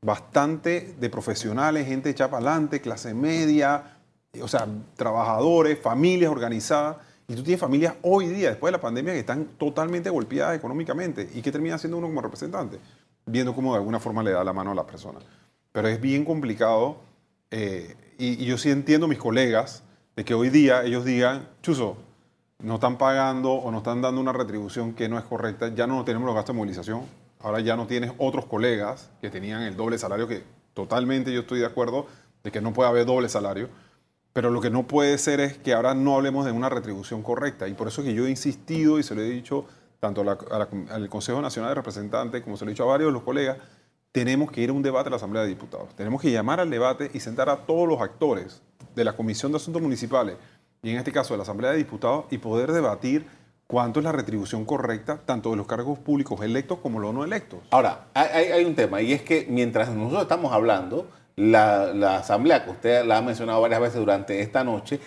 bastante 0.00 0.94
de 0.98 1.10
profesionales, 1.10 1.86
gente 1.86 2.10
hecha 2.10 2.28
para 2.30 2.48
adelante, 2.48 2.80
clase 2.80 3.14
media, 3.14 3.98
o 4.40 4.48
sea, 4.48 4.66
trabajadores, 4.96 5.78
familias 5.78 6.30
organizadas. 6.30 6.96
Y 7.28 7.34
tú 7.34 7.42
tienes 7.42 7.60
familias 7.60 7.94
hoy 8.02 8.26
día, 8.26 8.50
después 8.50 8.70
de 8.70 8.78
la 8.78 8.80
pandemia, 8.80 9.12
que 9.12 9.20
están 9.20 9.44
totalmente 9.58 10.10
golpeadas 10.10 10.56
económicamente. 10.56 11.28
¿Y 11.34 11.40
qué 11.40 11.52
termina 11.52 11.76
haciendo 11.76 11.98
uno 11.98 12.08
como 12.08 12.20
representante? 12.20 12.78
Viendo 13.26 13.54
cómo 13.54 13.72
de 13.72 13.78
alguna 13.78 14.00
forma 14.00 14.22
le 14.22 14.32
da 14.32 14.42
la 14.42 14.52
mano 14.52 14.72
a 14.72 14.74
la 14.74 14.86
persona. 14.86 15.20
Pero 15.70 15.88
es 15.88 16.00
bien 16.00 16.24
complicado. 16.24 16.96
eh, 17.50 17.94
y, 18.18 18.42
y 18.42 18.46
yo 18.46 18.58
sí 18.58 18.70
entiendo 18.70 19.08
mis 19.08 19.18
colegas 19.18 19.82
de 20.16 20.24
que 20.24 20.34
hoy 20.34 20.50
día 20.50 20.84
ellos 20.84 21.04
digan, 21.04 21.48
Chuzo, 21.62 21.96
no 22.58 22.74
están 22.74 22.98
pagando 22.98 23.52
o 23.52 23.70
no 23.70 23.78
están 23.78 24.02
dando 24.02 24.20
una 24.20 24.32
retribución 24.32 24.94
que 24.94 25.08
no 25.08 25.18
es 25.18 25.24
correcta, 25.24 25.68
ya 25.68 25.86
no 25.86 26.04
tenemos 26.04 26.26
los 26.26 26.34
gastos 26.34 26.54
de 26.54 26.58
movilización, 26.58 27.02
ahora 27.40 27.60
ya 27.60 27.76
no 27.76 27.86
tienes 27.86 28.12
otros 28.18 28.46
colegas 28.46 29.10
que 29.20 29.30
tenían 29.30 29.62
el 29.62 29.76
doble 29.76 29.98
salario, 29.98 30.28
que 30.28 30.44
totalmente 30.74 31.32
yo 31.32 31.40
estoy 31.40 31.60
de 31.60 31.66
acuerdo 31.66 32.06
de 32.44 32.52
que 32.52 32.60
no 32.60 32.72
puede 32.72 32.88
haber 32.88 33.06
doble 33.06 33.28
salario, 33.28 33.68
pero 34.32 34.50
lo 34.50 34.60
que 34.60 34.70
no 34.70 34.86
puede 34.86 35.18
ser 35.18 35.40
es 35.40 35.58
que 35.58 35.74
ahora 35.74 35.94
no 35.94 36.16
hablemos 36.16 36.44
de 36.44 36.52
una 36.52 36.68
retribución 36.68 37.22
correcta, 37.22 37.68
y 37.68 37.74
por 37.74 37.88
eso 37.88 38.02
es 38.02 38.08
que 38.08 38.14
yo 38.14 38.26
he 38.26 38.30
insistido 38.30 38.98
y 38.98 39.02
se 39.02 39.14
lo 39.14 39.22
he 39.22 39.28
dicho 39.28 39.66
tanto 40.00 40.22
al 40.22 41.08
Consejo 41.08 41.40
Nacional 41.40 41.70
de 41.70 41.74
Representantes 41.76 42.42
como 42.42 42.56
se 42.56 42.64
lo 42.64 42.70
he 42.70 42.74
dicho 42.74 42.82
a 42.82 42.86
varios 42.86 43.08
de 43.08 43.12
los 43.12 43.22
colegas, 43.22 43.58
tenemos 44.12 44.50
que 44.50 44.60
ir 44.60 44.70
a 44.70 44.72
un 44.74 44.82
debate 44.82 45.08
a 45.08 45.10
la 45.10 45.16
Asamblea 45.16 45.42
de 45.42 45.48
Diputados. 45.48 45.88
Tenemos 45.96 46.20
que 46.20 46.30
llamar 46.30 46.60
al 46.60 46.70
debate 46.70 47.10
y 47.14 47.20
sentar 47.20 47.48
a 47.48 47.56
todos 47.56 47.88
los 47.88 48.00
actores 48.00 48.62
de 48.94 49.04
la 49.04 49.14
Comisión 49.14 49.52
de 49.52 49.56
Asuntos 49.56 49.80
Municipales 49.80 50.36
y 50.82 50.90
en 50.90 50.98
este 50.98 51.12
caso 51.12 51.32
de 51.32 51.38
la 51.38 51.44
Asamblea 51.44 51.70
de 51.70 51.78
Diputados 51.78 52.26
y 52.30 52.38
poder 52.38 52.72
debatir 52.72 53.26
cuánto 53.66 54.00
es 54.00 54.04
la 54.04 54.12
retribución 54.12 54.66
correcta 54.66 55.18
tanto 55.24 55.50
de 55.50 55.56
los 55.56 55.66
cargos 55.66 55.98
públicos 55.98 56.42
electos 56.42 56.78
como 56.82 57.00
los 57.00 57.14
no 57.14 57.24
electos. 57.24 57.60
Ahora, 57.70 58.08
hay, 58.12 58.64
un 58.64 58.74
tema 58.74 59.00
y 59.00 59.14
es 59.14 59.22
que 59.22 59.46
mientras 59.48 59.88
nosotros 59.88 60.22
estamos 60.22 60.52
hablando, 60.52 61.08
la, 61.36 61.94
la 61.94 62.18
asamblea, 62.18 62.64
que 62.64 62.70
usted 62.70 63.06
la 63.06 63.16
ha 63.16 63.22
mencionado 63.22 63.62
varias 63.62 63.80
veces 63.80 63.98
durante 63.98 64.40
esta 64.40 64.62
noche, 64.62 65.00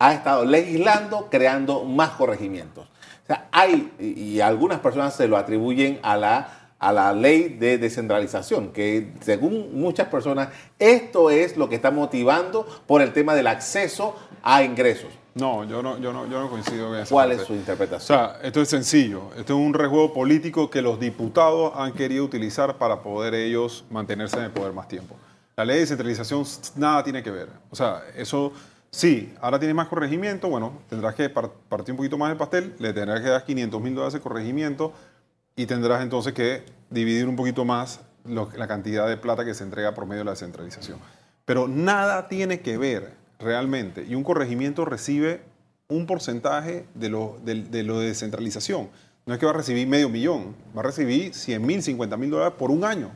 ha 0.00 0.12
estado 0.12 0.44
legislando, 0.44 1.28
creando 1.30 1.84
más 1.84 2.10
corregimientos. 2.10 2.88
O 3.22 3.26
sea, 3.26 3.46
hay, 3.52 3.92
y 4.00 4.40
algunas 4.40 4.80
personas 4.80 5.14
se 5.14 5.28
lo 5.28 5.36
atribuyen 5.36 6.00
a 6.02 6.16
la, 6.16 6.59
a 6.80 6.92
la 6.92 7.12
ley 7.12 7.50
de 7.60 7.78
descentralización, 7.78 8.72
que 8.72 9.12
según 9.20 9.78
muchas 9.78 10.08
personas, 10.08 10.48
esto 10.78 11.30
es 11.30 11.56
lo 11.56 11.68
que 11.68 11.76
está 11.76 11.90
motivando 11.90 12.66
por 12.86 13.02
el 13.02 13.12
tema 13.12 13.34
del 13.34 13.46
acceso 13.46 14.16
a 14.42 14.62
ingresos. 14.64 15.10
No, 15.34 15.62
yo 15.64 15.80
no, 15.82 15.98
yo 15.98 16.12
no, 16.12 16.26
yo 16.28 16.40
no 16.40 16.50
coincido 16.50 16.88
con 16.88 16.98
eso. 16.98 17.14
¿Cuál 17.14 17.32
es 17.32 17.42
su 17.42 17.52
interpretación? 17.54 18.18
O 18.18 18.22
sea, 18.28 18.38
esto 18.42 18.60
es 18.60 18.68
sencillo. 18.68 19.30
Esto 19.38 19.52
es 19.52 19.64
un 19.64 19.72
rejuego 19.74 20.12
político 20.12 20.68
que 20.70 20.82
los 20.82 20.98
diputados 20.98 21.72
han 21.76 21.92
querido 21.92 22.24
utilizar 22.24 22.78
para 22.78 23.00
poder 23.02 23.34
ellos 23.34 23.84
mantenerse 23.90 24.38
en 24.38 24.44
el 24.44 24.50
poder 24.50 24.72
más 24.72 24.88
tiempo. 24.88 25.14
La 25.56 25.64
ley 25.64 25.76
de 25.76 25.80
descentralización 25.82 26.44
nada 26.76 27.04
tiene 27.04 27.22
que 27.22 27.30
ver. 27.30 27.48
O 27.70 27.76
sea, 27.76 28.02
eso 28.16 28.52
sí, 28.90 29.32
ahora 29.40 29.58
tienes 29.58 29.76
más 29.76 29.86
corregimiento, 29.86 30.48
bueno, 30.48 30.72
tendrás 30.88 31.14
que 31.14 31.28
par- 31.30 31.50
partir 31.68 31.92
un 31.92 31.98
poquito 31.98 32.18
más 32.18 32.30
del 32.30 32.38
pastel, 32.38 32.74
le 32.78 32.92
tendrás 32.92 33.20
que 33.20 33.28
dar 33.28 33.44
500 33.44 33.80
mil 33.80 33.94
dólares 33.94 34.14
de 34.14 34.20
corregimiento 34.20 34.92
y 35.56 35.66
tendrás 35.66 36.02
entonces 36.02 36.32
que 36.32 36.64
dividir 36.90 37.28
un 37.28 37.36
poquito 37.36 37.64
más 37.64 38.00
la 38.24 38.68
cantidad 38.68 39.08
de 39.08 39.16
plata 39.16 39.44
que 39.44 39.54
se 39.54 39.64
entrega 39.64 39.94
por 39.94 40.06
medio 40.06 40.20
de 40.20 40.24
la 40.26 40.30
descentralización. 40.32 40.98
Pero 41.44 41.68
nada 41.68 42.28
tiene 42.28 42.60
que 42.60 42.78
ver 42.78 43.14
realmente 43.38 44.04
y 44.04 44.14
un 44.14 44.22
corregimiento 44.22 44.84
recibe 44.84 45.42
un 45.88 46.06
porcentaje 46.06 46.86
de 46.94 47.08
lo 47.08 47.38
de, 47.44 47.62
de 47.62 47.82
lo 47.82 47.98
de 47.98 48.08
descentralización. 48.08 48.90
No 49.26 49.34
es 49.34 49.40
que 49.40 49.46
va 49.46 49.52
a 49.52 49.56
recibir 49.56 49.86
medio 49.86 50.08
millón, 50.08 50.54
va 50.76 50.80
a 50.80 50.84
recibir 50.84 51.34
100 51.34 51.64
mil, 51.64 51.82
50 51.82 52.16
mil 52.16 52.30
dólares 52.30 52.54
por 52.58 52.70
un 52.70 52.84
año 52.84 53.10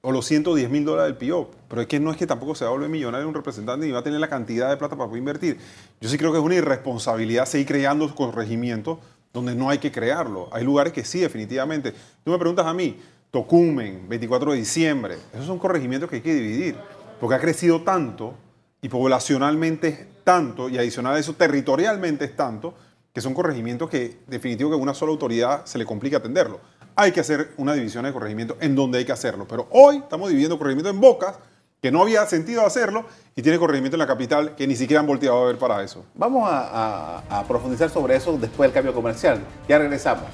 o 0.00 0.12
los 0.12 0.26
110 0.26 0.70
mil 0.70 0.84
dólares 0.84 1.10
del 1.10 1.18
PIOP. 1.18 1.54
Pero 1.68 1.82
es 1.82 1.88
que 1.88 2.00
no 2.00 2.10
es 2.10 2.16
que 2.16 2.26
tampoco 2.26 2.54
se 2.54 2.64
volver 2.64 2.88
millonario 2.88 3.28
un 3.28 3.34
representante 3.34 3.86
ni 3.86 3.92
va 3.92 4.00
a 4.00 4.02
tener 4.02 4.20
la 4.20 4.28
cantidad 4.28 4.70
de 4.70 4.76
plata 4.76 4.96
para 4.96 5.08
poder 5.08 5.18
invertir. 5.18 5.58
Yo 6.00 6.08
sí 6.08 6.18
creo 6.18 6.32
que 6.32 6.38
es 6.38 6.44
una 6.44 6.54
irresponsabilidad 6.54 7.46
seguir 7.46 7.66
creando 7.66 8.14
corregimientos 8.14 8.98
donde 9.32 9.54
no 9.54 9.70
hay 9.70 9.78
que 9.78 9.92
crearlo. 9.92 10.48
Hay 10.52 10.64
lugares 10.64 10.92
que 10.92 11.04
sí, 11.04 11.20
definitivamente. 11.20 11.92
Tú 12.24 12.30
me 12.30 12.38
preguntas 12.38 12.66
a 12.66 12.74
mí, 12.74 12.98
Tocumen, 13.30 14.08
24 14.08 14.52
de 14.52 14.58
diciembre, 14.58 15.18
esos 15.32 15.46
son 15.46 15.58
corregimientos 15.58 16.08
que 16.08 16.16
hay 16.16 16.22
que 16.22 16.34
dividir, 16.34 16.76
porque 17.20 17.34
ha 17.34 17.38
crecido 17.38 17.82
tanto 17.82 18.34
y 18.80 18.88
poblacionalmente 18.88 19.88
es 19.88 20.06
tanto, 20.24 20.68
y 20.68 20.78
adicional 20.78 21.14
a 21.14 21.18
eso 21.18 21.34
territorialmente 21.34 22.24
es 22.24 22.34
tanto, 22.36 22.74
que 23.12 23.20
son 23.20 23.34
corregimientos 23.34 23.90
que 23.90 24.18
definitivo 24.26 24.70
que 24.70 24.76
a 24.76 24.78
una 24.78 24.94
sola 24.94 25.12
autoridad 25.12 25.66
se 25.66 25.76
le 25.76 25.84
complica 25.84 26.18
atenderlo. 26.18 26.60
Hay 26.96 27.12
que 27.12 27.20
hacer 27.20 27.52
una 27.58 27.74
división 27.74 28.04
de 28.04 28.12
corregimientos 28.12 28.56
en 28.60 28.74
donde 28.74 28.98
hay 28.98 29.04
que 29.04 29.12
hacerlo, 29.12 29.46
pero 29.46 29.68
hoy 29.70 29.98
estamos 29.98 30.28
dividiendo 30.30 30.56
corregimientos 30.56 30.94
en 30.94 31.00
Bocas, 31.00 31.36
que 31.80 31.92
no 31.92 32.02
había 32.02 32.26
sentido 32.26 32.66
hacerlo, 32.66 33.04
y 33.36 33.42
tiene 33.42 33.58
corregimiento 33.58 33.94
en 33.94 34.00
la 34.00 34.06
capital 34.08 34.56
que 34.56 34.66
ni 34.66 34.74
siquiera 34.74 35.00
han 35.00 35.06
volteado 35.06 35.44
a 35.44 35.46
ver 35.46 35.58
para 35.58 35.82
eso. 35.84 36.04
Vamos 36.14 36.48
a, 36.50 37.44
profundizar 37.46 37.88
sobre 37.88 38.16
eso 38.16 38.36
después 38.36 38.68
del 38.68 38.74
cambio 38.74 38.92
comercial. 38.92 39.40
Ya 39.68 39.78
regresamos. 39.78 40.24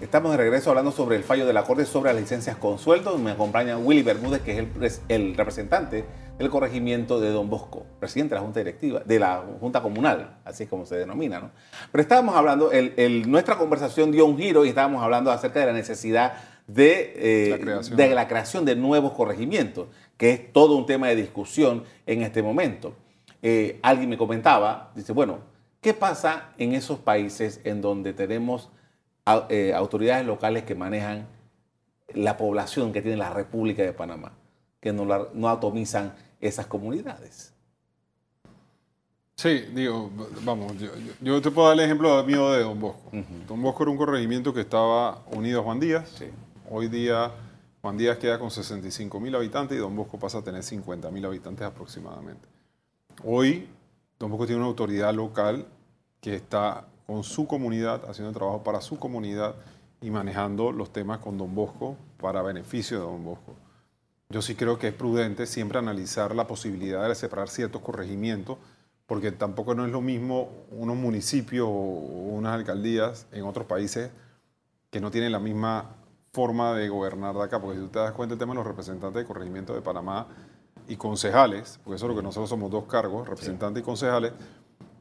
Estamos 0.00 0.30
de 0.30 0.38
regreso 0.38 0.70
hablando 0.70 0.90
sobre 0.90 1.16
el 1.16 1.22
fallo 1.22 1.44
de 1.44 1.52
la 1.52 1.64
Corte 1.64 1.84
sobre 1.84 2.14
las 2.14 2.22
licencias 2.22 2.56
con 2.56 2.78
sueldo. 2.78 3.18
Me 3.18 3.32
acompaña 3.32 3.76
Willy 3.76 4.02
Bermúdez, 4.02 4.40
que 4.40 4.66
es 4.80 5.02
el 5.08 5.36
representante 5.36 6.06
del 6.38 6.50
corregimiento 6.50 7.18
de 7.20 7.30
Don 7.30 7.50
Bosco, 7.50 7.84
presidente 7.98 8.34
de 8.34 8.40
la 8.40 8.44
Junta 8.44 8.60
Directiva, 8.60 9.00
de 9.04 9.18
la 9.18 9.42
Junta 9.60 9.82
Comunal, 9.82 10.36
así 10.44 10.62
es 10.64 10.68
como 10.68 10.86
se 10.86 10.96
denomina. 10.96 11.40
¿no? 11.40 11.50
Pero 11.90 12.02
estábamos 12.02 12.36
hablando, 12.36 12.70
el- 12.70 12.94
el- 12.96 13.28
nuestra 13.30 13.56
conversación 13.58 14.12
dio 14.12 14.24
un 14.24 14.38
giro 14.38 14.64
y 14.64 14.68
estábamos 14.68 15.02
hablando 15.02 15.30
acerca 15.32 15.60
de 15.60 15.66
la 15.66 15.72
necesidad 15.72 16.34
de, 16.68 17.14
eh, 17.16 17.50
La 17.50 17.58
creación. 17.58 17.96
de 17.96 18.14
la 18.14 18.28
creación 18.28 18.64
de 18.64 18.76
nuevos 18.76 19.12
corregimientos, 19.12 19.88
que 20.16 20.30
es 20.30 20.52
todo 20.52 20.76
un 20.76 20.86
tema 20.86 21.08
de 21.08 21.16
discusión 21.16 21.84
en 22.06 22.22
este 22.22 22.42
momento. 22.42 22.94
Eh, 23.42 23.78
alguien 23.82 24.08
me 24.10 24.18
comentaba, 24.18 24.92
dice, 24.94 25.12
bueno, 25.12 25.38
¿qué 25.80 25.94
pasa 25.94 26.50
en 26.58 26.72
esos 26.74 26.98
países 26.98 27.60
en 27.64 27.80
donde 27.80 28.12
tenemos 28.12 28.70
eh, 29.50 29.72
autoridades 29.74 30.24
locales 30.26 30.62
que 30.64 30.74
manejan 30.74 31.26
la 32.14 32.36
población 32.38 32.92
que 32.92 33.02
tiene 33.02 33.16
la 33.18 33.30
República 33.30 33.82
de 33.82 33.92
Panamá, 33.92 34.32
que 34.80 34.92
no, 34.92 35.04
la- 35.04 35.28
no 35.34 35.48
atomizan 35.50 36.14
esas 36.40 36.66
comunidades? 36.66 37.52
Sí, 39.36 39.60
digo, 39.72 40.10
vamos, 40.42 40.76
yo, 40.78 40.88
yo- 41.20 41.40
te 41.40 41.50
puedo 41.52 41.68
dar 41.68 41.78
el 41.78 41.84
ejemplo 41.84 42.22
mío 42.24 42.50
de 42.50 42.62
Don 42.64 42.78
Bosco. 42.80 43.10
Don 43.46 43.62
Bosco 43.62 43.84
era 43.84 43.92
un 43.92 43.96
corregimiento 43.98 44.52
que 44.52 44.62
estaba 44.62 45.22
unido 45.30 45.60
a 45.60 45.62
Juan 45.62 45.78
Díaz. 45.78 46.08
Sí. 46.18 46.26
Hoy 46.68 46.88
día 46.88 47.30
Juan 47.80 47.96
Díaz 47.96 48.18
queda 48.18 48.38
con 48.38 48.50
65 48.50 49.20
mil 49.20 49.34
habitantes 49.36 49.76
y 49.78 49.80
Don 49.80 49.94
Bosco 49.94 50.18
pasa 50.18 50.38
a 50.38 50.42
tener 50.42 50.64
50 50.64 51.08
mil 51.12 51.24
habitantes 51.24 51.64
aproximadamente. 51.64 52.48
Hoy 53.24 53.68
Don 54.18 54.28
Bosco 54.30 54.46
tiene 54.46 54.60
una 54.60 54.68
autoridad 54.68 55.14
local 55.14 55.66
que 56.20 56.34
está 56.34 56.84
con 57.06 57.22
su 57.22 57.46
comunidad, 57.46 58.10
haciendo 58.10 58.32
trabajo 58.32 58.64
para 58.64 58.80
su 58.80 58.98
comunidad 58.98 59.54
y 60.00 60.10
manejando 60.10 60.72
los 60.72 60.92
temas 60.92 61.18
con 61.20 61.38
Don 61.38 61.54
Bosco 61.54 61.96
para 62.20 62.42
beneficio 62.42 62.98
de 62.98 63.04
Don 63.04 63.24
Bosco. 63.24 63.54
Yo 64.30 64.42
sí 64.42 64.54
creo 64.54 64.78
que 64.78 64.88
es 64.88 64.94
prudente 64.94 65.46
siempre 65.46 65.78
analizar 65.78 66.34
la 66.34 66.46
posibilidad 66.46 67.08
de 67.08 67.14
separar 67.14 67.48
ciertos 67.48 67.80
corregimientos, 67.80 68.58
porque 69.06 69.32
tampoco 69.32 69.74
no 69.74 69.86
es 69.86 69.90
lo 69.90 70.02
mismo 70.02 70.50
unos 70.70 70.96
municipios 70.96 71.66
o 71.66 71.72
unas 71.72 72.52
alcaldías 72.52 73.26
en 73.32 73.44
otros 73.44 73.64
países 73.64 74.10
que 74.90 75.00
no 75.00 75.10
tienen 75.10 75.32
la 75.32 75.38
misma 75.38 75.96
forma 76.30 76.74
de 76.74 76.90
gobernar 76.90 77.36
de 77.36 77.42
acá, 77.42 77.58
porque 77.58 77.78
si 77.78 77.84
tú 77.86 77.88
te 77.88 78.00
das 78.00 78.12
cuenta 78.12 78.34
el 78.34 78.38
tema 78.38 78.52
de 78.52 78.56
los 78.56 78.66
representantes 78.66 79.22
de 79.22 79.26
corregimiento 79.26 79.72
de 79.74 79.80
Panamá 79.80 80.26
y 80.86 80.96
concejales, 80.96 81.80
porque 81.82 81.96
eso 81.96 82.04
es 82.04 82.10
lo 82.10 82.16
que 82.16 82.22
nosotros 82.22 82.50
somos 82.50 82.70
dos 82.70 82.84
cargos, 82.84 83.26
representantes 83.26 83.82
y 83.82 83.84
concejales, 83.84 84.34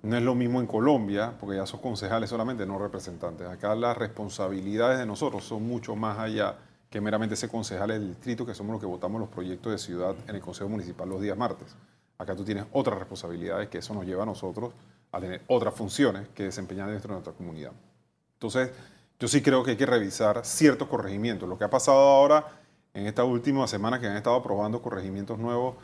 no 0.04 0.16
es 0.16 0.24
lo 0.24 0.36
mismo 0.36 0.62
en 0.62 0.68
Colombia, 0.68 1.34
porque 1.38 1.58
ya 1.58 1.66
son 1.66 1.82
concejales 1.82 2.30
solamente, 2.30 2.66
no 2.66 2.80
representantes. 2.80 3.46
Acá 3.46 3.76
las 3.76 3.98
responsabilidades 3.98 5.00
de 5.00 5.06
nosotros 5.06 5.44
son 5.44 5.68
mucho 5.68 5.98
más 5.98 6.18
allá 6.18 6.56
que 6.89 7.02
meramente 7.02 7.36
ser 7.36 7.50
concejales 7.50 8.00
del 8.00 8.10
distrito, 8.10 8.45
que 8.45 8.54
somos 8.54 8.73
los 8.73 8.80
que 8.80 8.88
votamos 8.88 9.19
los 9.19 9.30
proyectos 9.30 9.71
de 9.71 9.78
ciudad 9.78 10.15
en 10.28 10.36
el 10.36 10.41
Consejo 10.41 10.69
Municipal 10.69 11.10
los 11.10 11.21
días 11.21 11.38
martes. 11.38 11.76
Acá 12.17 12.36
tú 12.36 12.43
tienes 12.43 12.65
otras 12.71 12.97
responsabilidades 12.97 13.69
que 13.69 13.80
eso 13.80 13.93
nos 13.93 14.06
lleva 14.06 14.23
a 14.23 14.26
nosotros 14.26 14.73
a 15.12 15.19
tener 15.19 15.41
otras 15.47 15.73
funciones 15.73 16.28
que 16.30 16.43
desempeñar 16.43 16.89
dentro 16.89 17.10
de 17.10 17.13
nuestra 17.13 17.34
comunidad. 17.34 17.71
Entonces, 18.34 18.71
yo 19.19 19.28
sí 19.28 19.41
creo 19.41 19.63
que 19.63 19.71
hay 19.71 19.78
que 19.78 19.86
revisar 19.86 20.45
ciertos 20.45 20.88
corregimientos. 20.88 21.47
Lo 21.50 21.58
que 21.58 21.63
ha 21.63 21.69
pasado 21.69 21.97
ahora 21.97 22.45
en 22.93 23.08
esta 23.08 23.23
última 23.23 23.67
semana 23.67 24.00
que 24.00 24.08
han 24.08 24.17
estado 24.17 24.36
aprobando 24.36 24.82
corregimientos 24.82 25.38
nuevos, 25.38 25.76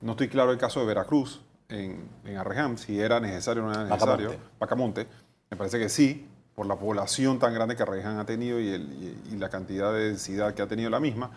no 0.00 0.12
estoy 0.12 0.28
claro 0.28 0.52
el 0.52 0.58
caso 0.58 0.80
de 0.80 0.86
Veracruz 0.86 1.40
en, 1.68 2.08
en 2.24 2.36
Arrejam, 2.36 2.76
si 2.76 3.00
era 3.00 3.20
necesario 3.20 3.64
o 3.64 3.66
no 3.66 3.72
era 3.72 3.84
necesario. 3.84 4.34
Pacamonte, 4.58 5.06
me 5.50 5.56
parece 5.56 5.78
que 5.78 5.88
sí, 5.88 6.28
por 6.60 6.66
la 6.66 6.76
población 6.76 7.38
tan 7.38 7.54
grande 7.54 7.74
que 7.74 7.84
Arrejam 7.84 8.18
ha 8.18 8.26
tenido 8.26 8.60
y 8.60 8.76
la 9.38 9.48
cantidad 9.48 9.94
de 9.94 10.08
densidad 10.08 10.52
que 10.52 10.60
ha 10.60 10.66
tenido 10.66 10.90
la 10.90 11.00
misma. 11.00 11.30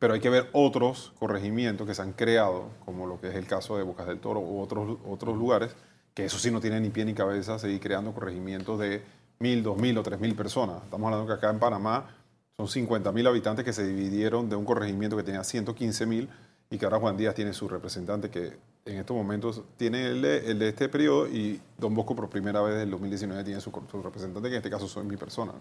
Pero 0.00 0.14
hay 0.14 0.18
que 0.18 0.28
ver 0.28 0.50
otros 0.52 1.12
corregimientos 1.20 1.86
que 1.86 1.94
se 1.94 2.02
han 2.02 2.14
creado, 2.14 2.64
como 2.84 3.06
lo 3.06 3.20
que 3.20 3.28
es 3.28 3.36
el 3.36 3.46
caso 3.46 3.76
de 3.76 3.84
Bocas 3.84 4.08
del 4.08 4.18
Toro 4.18 4.40
u 4.40 4.60
otros, 4.60 4.98
otros 5.08 5.38
lugares, 5.38 5.76
que 6.14 6.24
eso 6.24 6.36
sí 6.36 6.50
no 6.50 6.58
tiene 6.58 6.80
ni 6.80 6.90
pie 6.90 7.04
ni 7.04 7.14
cabeza 7.14 7.60
seguir 7.60 7.78
creando 7.78 8.12
corregimientos 8.12 8.80
de 8.80 9.04
mil, 9.38 9.62
dos 9.62 9.78
mil 9.78 9.96
o 9.96 10.02
tres 10.02 10.18
mil 10.18 10.34
personas. 10.34 10.82
Estamos 10.82 11.06
hablando 11.06 11.28
que 11.28 11.34
acá 11.34 11.50
en 11.50 11.60
Panamá 11.60 12.10
Son 12.56 12.66
50 12.66 13.12
mil 13.12 13.28
habitantes 13.28 13.64
que 13.64 13.72
se 13.72 13.86
dividieron 13.86 14.48
de 14.48 14.56
un 14.56 14.64
corregimiento 14.64 15.16
que 15.16 15.22
tenía 15.22 15.44
115 15.44 16.06
mil 16.06 16.28
y 16.70 16.76
que 16.76 16.86
ahora 16.86 16.98
Juan 16.98 17.16
Díaz 17.16 17.36
tiene 17.36 17.52
su 17.52 17.68
representante 17.68 18.30
que 18.30 18.58
en 18.84 18.96
estos 18.98 19.16
momentos 19.16 19.62
tiene 19.76 20.06
el 20.06 20.22
de, 20.22 20.50
el 20.50 20.58
de 20.58 20.68
este 20.68 20.88
periodo 20.88 21.28
y 21.28 21.60
Don 21.78 21.94
Bosco 21.94 22.14
por 22.16 22.28
primera 22.30 22.60
vez 22.62 22.72
desde 22.72 22.84
el 22.84 22.90
2019 22.90 23.44
tiene 23.44 23.60
su, 23.60 23.70
representante, 24.02 24.48
que 24.48 24.54
en 24.56 24.58
este 24.60 24.70
caso 24.70 24.88
soy 24.88 25.04
mi 25.04 25.16
persona. 25.16 25.52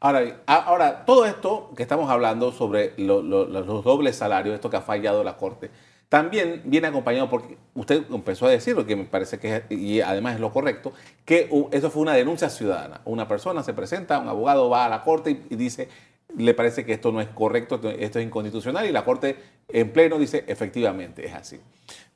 Ahora, 0.00 0.20
bien, 0.20 0.36
a- 0.46 0.56
ahora, 0.64 1.04
todo 1.04 1.24
esto 1.26 1.70
que 1.76 1.82
estamos 1.82 2.10
hablando 2.10 2.52
sobre 2.52 2.92
lo- 2.96 3.22
lo- 3.22 3.46
los 3.46 3.84
dobles 3.84 4.16
salarios, 4.16 4.54
esto 4.54 4.70
que 4.70 4.76
ha 4.76 4.82
fallado 4.82 5.22
la 5.24 5.36
Corte, 5.36 5.70
también 6.08 6.62
viene 6.64 6.86
acompañado 6.88 7.28
porque 7.30 7.56
usted 7.74 8.04
empezó 8.10 8.46
a 8.46 8.50
decir, 8.50 8.76
lo 8.76 8.86
que 8.86 8.94
me 8.96 9.04
parece 9.04 9.38
que 9.38 9.56
es, 9.56 9.62
y 9.70 10.00
además 10.00 10.34
es 10.34 10.40
lo 10.40 10.52
correcto, 10.52 10.92
que 11.24 11.48
eso 11.72 11.90
fue 11.90 12.02
una 12.02 12.12
denuncia 12.12 12.50
ciudadana. 12.50 13.00
Una 13.04 13.26
persona 13.26 13.62
se 13.62 13.72
presenta, 13.72 14.18
un 14.18 14.28
abogado 14.28 14.68
va 14.68 14.84
a 14.84 14.88
la 14.88 15.02
Corte 15.02 15.42
y 15.48 15.56
dice, 15.56 15.88
le 16.36 16.54
parece 16.54 16.84
que 16.84 16.92
esto 16.92 17.12
no 17.12 17.20
es 17.20 17.28
correcto, 17.28 17.76
esto- 17.76 18.18
es 18.18 18.24
inconstitucional, 18.24 18.86
y 18.86 18.92
la 18.92 19.04
Corte 19.04 19.36
en 19.68 19.92
pleno 19.92 20.18
dice, 20.18 20.44
efectivamente, 20.46 21.26
es 21.26 21.34
así. 21.34 21.60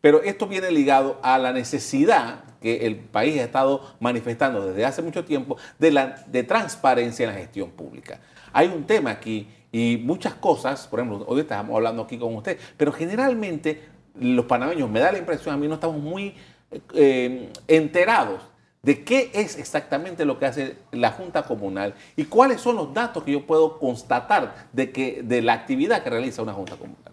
Pero 0.01 0.23
esto 0.23 0.47
viene 0.47 0.71
ligado 0.71 1.19
a 1.23 1.39
la 1.39 1.53
necesidad 1.53 2.45
que 2.61 2.87
el 2.87 2.97
país 2.97 3.39
ha 3.41 3.45
estado 3.45 3.95
manifestando 4.01 4.67
desde 4.67 4.85
hace 4.85 5.03
mucho 5.03 5.25
tiempo 5.25 5.57
de, 5.79 5.91
la, 5.91 6.25
de 6.27 6.43
transparencia 6.45 7.25
en 7.27 7.35
la 7.35 7.39
gestión 7.39 7.71
pública. 7.71 8.21
Hay 8.53 8.69
un 8.69 8.85
tema 8.85 9.11
aquí 9.11 9.49
y 9.73 10.01
muchas 10.03 10.35
cosas, 10.35 10.87
por 10.87 11.01
ejemplo, 11.01 11.25
hoy 11.29 11.41
estamos 11.41 11.75
hablando 11.75 12.03
aquí 12.03 12.17
con 12.19 12.35
usted, 12.35 12.59
pero 12.77 12.93
generalmente 12.93 13.83
los 14.21 14.47
panameños, 14.47 14.89
me 14.91 15.01
da 15.01 15.13
la 15.13 15.19
impresión, 15.19 15.55
a 15.55 15.59
mí 15.59 15.69
no 15.69 15.75
estamos 15.75 16.01
muy 16.01 16.35
eh, 16.95 17.51
enterados 17.67 18.41
de 18.89 19.05
qué 19.05 19.31
es 19.35 19.59
exactamente 19.59 20.25
lo 20.25 20.39
que 20.39 20.47
hace 20.47 20.79
la 20.93 21.11
Junta 21.11 21.43
Comunal 21.43 21.93
y 22.17 22.25
cuáles 22.25 22.63
son 22.63 22.77
los 22.77 22.95
datos 22.95 23.23
que 23.23 23.33
yo 23.33 23.47
puedo 23.47 23.79
constatar 23.79 24.67
de, 24.73 24.93
que, 24.93 25.21
de 25.23 25.43
la 25.43 25.53
actividad 25.53 26.03
que 26.03 26.09
realiza 26.09 26.41
una 26.41 26.55
Junta 26.55 26.75
Comunal. 26.77 27.13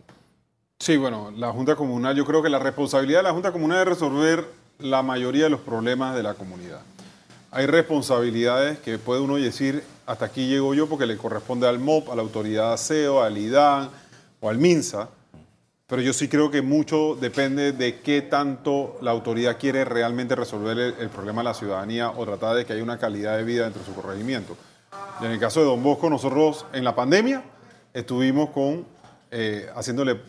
Sí, 0.80 0.96
bueno, 0.96 1.32
la 1.36 1.52
Junta 1.52 1.76
Comunal, 1.76 2.16
yo 2.16 2.24
creo 2.24 2.42
que 2.42 2.48
la 2.48 2.60
responsabilidad 2.60 3.20
de 3.20 3.24
la 3.24 3.34
Junta 3.34 3.52
Comunal 3.52 3.80
es 3.80 3.88
resolver 3.90 4.48
la 4.80 5.04
mayoría 5.04 5.44
de 5.44 5.50
los 5.50 5.60
problemas 5.60 6.16
de 6.16 6.24
la 6.24 6.36
comunidad. 6.36 6.80
Hay 7.52 7.66
responsabilidades 7.66 8.80
que 8.80 8.98
puede 8.98 9.20
uno 9.20 9.36
decir, 9.36 9.84
hasta 10.06 10.28
aquí 10.28 10.48
llego 10.48 10.74
yo 10.76 10.88
porque 10.88 11.06
le 11.06 11.18
corresponde 11.18 11.68
al 11.68 11.80
MOP, 11.80 12.10
a 12.10 12.16
la 12.16 12.22
autoridad 12.22 12.70
de 12.70 12.74
aseo, 12.76 13.22
al 13.22 13.38
IDAN 13.38 13.90
o 14.40 14.50
al 14.50 14.60
MINSA, 14.60 15.10
pero 15.88 16.02
yo 16.02 16.14
sí 16.14 16.28
creo 16.28 16.50
que 16.50 16.62
mucho 16.62 17.16
depende 17.16 17.72
de 17.72 18.00
qué 18.02 18.22
tanto 18.22 18.98
la 19.02 19.12
autoridad 19.12 19.58
quiere 19.60 19.86
realmente 19.86 20.36
resolver 20.36 20.78
el, 20.78 20.96
el 21.00 21.10
problema 21.10 21.42
de 21.42 21.46
la 21.46 21.54
ciudadanía 21.54 22.10
o 22.10 22.26
tratar 22.26 22.56
de 22.56 22.66
que 22.66 22.74
haya 22.74 22.84
una 22.84 22.98
calidad 22.98 23.38
de 23.38 23.44
vida 23.44 23.64
dentro 23.64 23.82
de 23.82 23.88
su 23.88 23.94
corregimiento. 23.94 24.58
Y 25.22 25.26
en 25.26 25.32
el 25.32 25.40
caso 25.40 25.60
de 25.60 25.68
Don 25.68 25.84
Bosco, 25.84 26.10
nosotros 26.10 26.66
en 26.74 26.84
la 26.84 26.96
pandemia 26.96 27.44
estuvimos 27.94 28.50
con, 28.50 28.86
eh, 29.32 29.70
haciéndole 29.76 30.20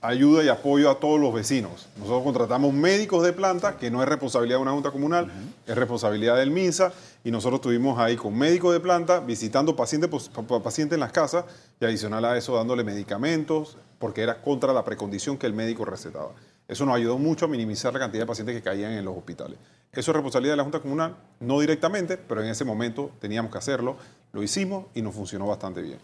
ayuda 0.00 0.44
y 0.44 0.48
apoyo 0.48 0.90
a 0.90 1.00
todos 1.00 1.18
los 1.20 1.34
vecinos. 1.34 1.88
Nosotros 1.96 2.22
contratamos 2.22 2.72
médicos 2.72 3.24
de 3.24 3.32
planta, 3.32 3.76
que 3.76 3.90
no 3.90 4.02
es 4.02 4.08
responsabilidad 4.08 4.58
de 4.58 4.62
una 4.62 4.72
junta 4.72 4.90
comunal, 4.90 5.30
es 5.66 5.76
responsabilidad 5.76 6.36
del 6.36 6.50
MINSA, 6.50 6.92
y 7.24 7.30
nosotros 7.30 7.58
estuvimos 7.58 7.98
ahí 7.98 8.16
con 8.16 8.36
médicos 8.36 8.72
de 8.72 8.80
planta, 8.80 9.20
visitando 9.20 9.74
pacientes, 9.74 10.08
pues, 10.08 10.30
en 10.78 11.00
las 11.00 11.12
casas, 11.12 11.44
y 11.80 11.84
adicional 11.84 12.24
a 12.24 12.36
eso 12.36 12.54
dándole 12.56 12.84
medicamentos, 12.84 13.76
porque 13.98 14.22
era 14.22 14.42
contra 14.42 14.72
la 14.72 14.84
precondición 14.84 15.38
que 15.38 15.46
el 15.46 15.52
médico 15.52 15.84
recetaba. 15.84 16.32
Eso 16.68 16.84
nos 16.84 16.96
ayudó 16.96 17.18
mucho 17.18 17.44
a 17.44 17.48
minimizar 17.48 17.92
la 17.92 18.00
cantidad 18.00 18.22
de 18.22 18.26
pacientes 18.26 18.54
que 18.56 18.62
caían 18.62 18.92
en 18.92 19.04
los 19.04 19.16
hospitales. 19.16 19.58
Eso 19.92 20.10
es 20.10 20.14
responsabilidad 20.14 20.54
de 20.54 20.56
la 20.56 20.62
Junta 20.64 20.80
Comunal, 20.80 21.16
no 21.40 21.60
directamente, 21.60 22.18
pero 22.18 22.42
en 22.42 22.48
ese 22.48 22.64
momento 22.64 23.12
teníamos 23.20 23.52
que 23.52 23.58
hacerlo, 23.58 23.96
lo 24.32 24.42
hicimos 24.42 24.86
y 24.94 25.02
nos 25.02 25.14
funcionó 25.14 25.46
bastante 25.46 25.80
bien. 25.80 25.98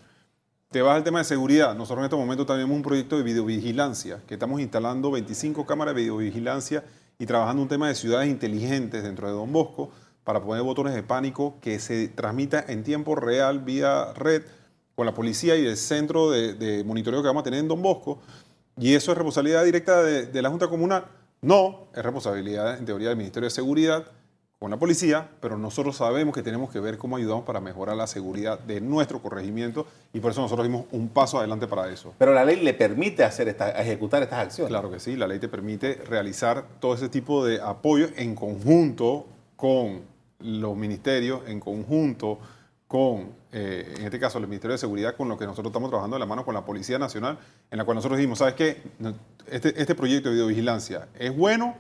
Te 0.71 0.81
vas 0.81 0.97
al 0.97 1.05
tema 1.05 1.19
de 1.19 1.25
seguridad. 1.25 1.75
Nosotros 1.75 1.99
en 1.99 2.05
este 2.05 2.17
momento 2.17 2.47
tenemos 2.47 2.75
un 2.75 2.83
proyecto 2.83 3.19
de 3.19 3.23
videovigilancia, 3.25 4.23
que 4.27 4.35
estamos 4.35 4.61
instalando 4.61 5.11
25 5.11 5.67
cámaras 5.67 5.95
de 5.95 6.03
videovigilancia 6.03 6.85
y 7.19 7.27
trabajando 7.27 7.63
un 7.63 7.69
tema 7.69 7.89
de 7.89 7.95
ciudades 7.95 8.31
inteligentes 8.31 9.03
dentro 9.03 9.27
de 9.27 9.35
Don 9.35 9.53
Bosco 9.53 9.91
para 10.25 10.41
poner 10.41 10.63
botones 10.63 10.95
de 10.95 11.03
pánico 11.03 11.57
que 11.61 11.79
se 11.79 12.09
transmita 12.09 12.65
en 12.69 12.85
tiempo 12.85 13.17
real 13.17 13.59
vía 13.59 14.13
red 14.15 14.45
con 14.95 15.07
la 15.07 15.15
policía 15.15 15.57
y 15.57 15.67
el 15.67 15.77
centro 15.77 16.31
de, 16.31 16.55
de 16.55 16.85
monitoreo 16.85 17.23
que 17.23 17.29
vamos 17.29 17.43
a 17.43 17.45
tener 17.45 17.61
en 17.61 17.69
Don 17.69 17.83
Bosco. 17.83 18.21
¿Y 18.77 18.95
eso 18.95 19.13
es 19.13 19.19
responsabilidad 19.19 19.65
directa 19.65 20.03
de, 20.03 20.27
de 20.27 20.43
la 20.43 20.51
Junta 20.51 20.69
Comunal? 20.69 21.05
No, 21.41 21.89
es 21.95 22.03
responsabilidad 22.03 22.79
en 22.79 22.85
teoría 22.85 23.09
del 23.09 23.19
Ministerio 23.19 23.47
de 23.47 23.51
Seguridad 23.51 24.07
con 24.63 24.71
la 24.71 24.77
policía, 24.77 25.29
pero 25.41 25.59
nosotros 25.59 25.97
sabemos 25.97 26.33
que 26.33 26.41
tenemos 26.41 26.71
que 26.71 26.79
ver 26.79 26.97
cómo 26.97 27.17
ayudamos 27.17 27.45
para 27.45 27.61
mejorar 27.61 27.97
la 27.97 28.07
seguridad 28.07 28.61
de 28.61 28.81
nuestro 28.81 29.21
corregimiento 29.21 29.89
y 30.13 30.21
por 30.21 30.31
eso 30.31 30.41
nosotros 30.41 30.65
dimos 30.65 30.87
un 30.93 31.09
paso 31.09 31.39
adelante 31.39 31.67
para 31.67 31.91
eso. 31.91 32.15
Pero 32.17 32.33
la 32.33 32.45
ley 32.45 32.61
le 32.61 32.73
permite 32.73 33.25
hacer 33.25 33.49
esta, 33.49 33.71
ejecutar 33.73 34.23
estas 34.23 34.39
acciones. 34.39 34.69
Claro 34.69 34.89
que 34.89 35.01
sí, 35.01 35.17
la 35.17 35.27
ley 35.27 35.41
te 35.41 35.49
permite 35.49 35.95
realizar 35.95 36.65
todo 36.79 36.95
ese 36.95 37.09
tipo 37.09 37.45
de 37.45 37.61
apoyo 37.61 38.07
en 38.17 38.37
conjunto 38.37 39.27
con 39.57 40.03
los 40.39 40.77
ministerios, 40.77 41.41
en 41.49 41.59
conjunto 41.59 42.39
con, 42.93 43.33
eh, 43.53 43.95
en 43.97 44.05
este 44.05 44.21
caso, 44.21 44.37
el 44.37 44.47
Ministerio 44.47 44.73
de 44.73 44.79
Seguridad, 44.79 45.17
con 45.17 45.27
lo 45.27 45.39
que 45.39 45.47
nosotros 45.47 45.71
estamos 45.71 45.89
trabajando 45.89 46.17
de 46.17 46.21
la 46.21 46.27
mano 46.27 46.45
con 46.45 46.53
la 46.53 46.63
Policía 46.63 46.99
Nacional, 46.99 47.39
en 47.71 47.79
la 47.79 47.87
cual 47.87 47.95
nosotros 47.95 48.19
dijimos, 48.19 48.39
¿sabes 48.39 48.53
qué? 48.53 48.83
Este, 49.47 49.81
este 49.81 49.95
proyecto 49.95 50.29
de 50.29 50.35
videovigilancia 50.35 51.09
es 51.19 51.35
bueno, 51.35 51.75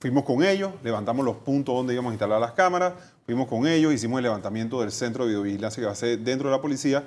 fuimos 0.00 0.24
con 0.24 0.44
ellos, 0.44 0.72
levantamos 0.82 1.24
los 1.24 1.36
puntos 1.36 1.74
donde 1.74 1.94
íbamos 1.94 2.10
a 2.10 2.12
instalar 2.12 2.42
las 2.42 2.52
cámaras, 2.52 2.92
fuimos 3.24 3.48
con 3.48 3.66
ellos, 3.66 3.94
hicimos 3.94 4.18
el 4.18 4.24
levantamiento 4.24 4.82
del 4.82 4.92
centro 4.92 5.24
de 5.24 5.30
videovigilancia 5.30 5.80
que 5.80 5.86
va 5.86 5.92
a 5.92 5.96
ser 5.96 6.18
dentro 6.18 6.50
de 6.50 6.56
la 6.56 6.60
policía, 6.60 7.04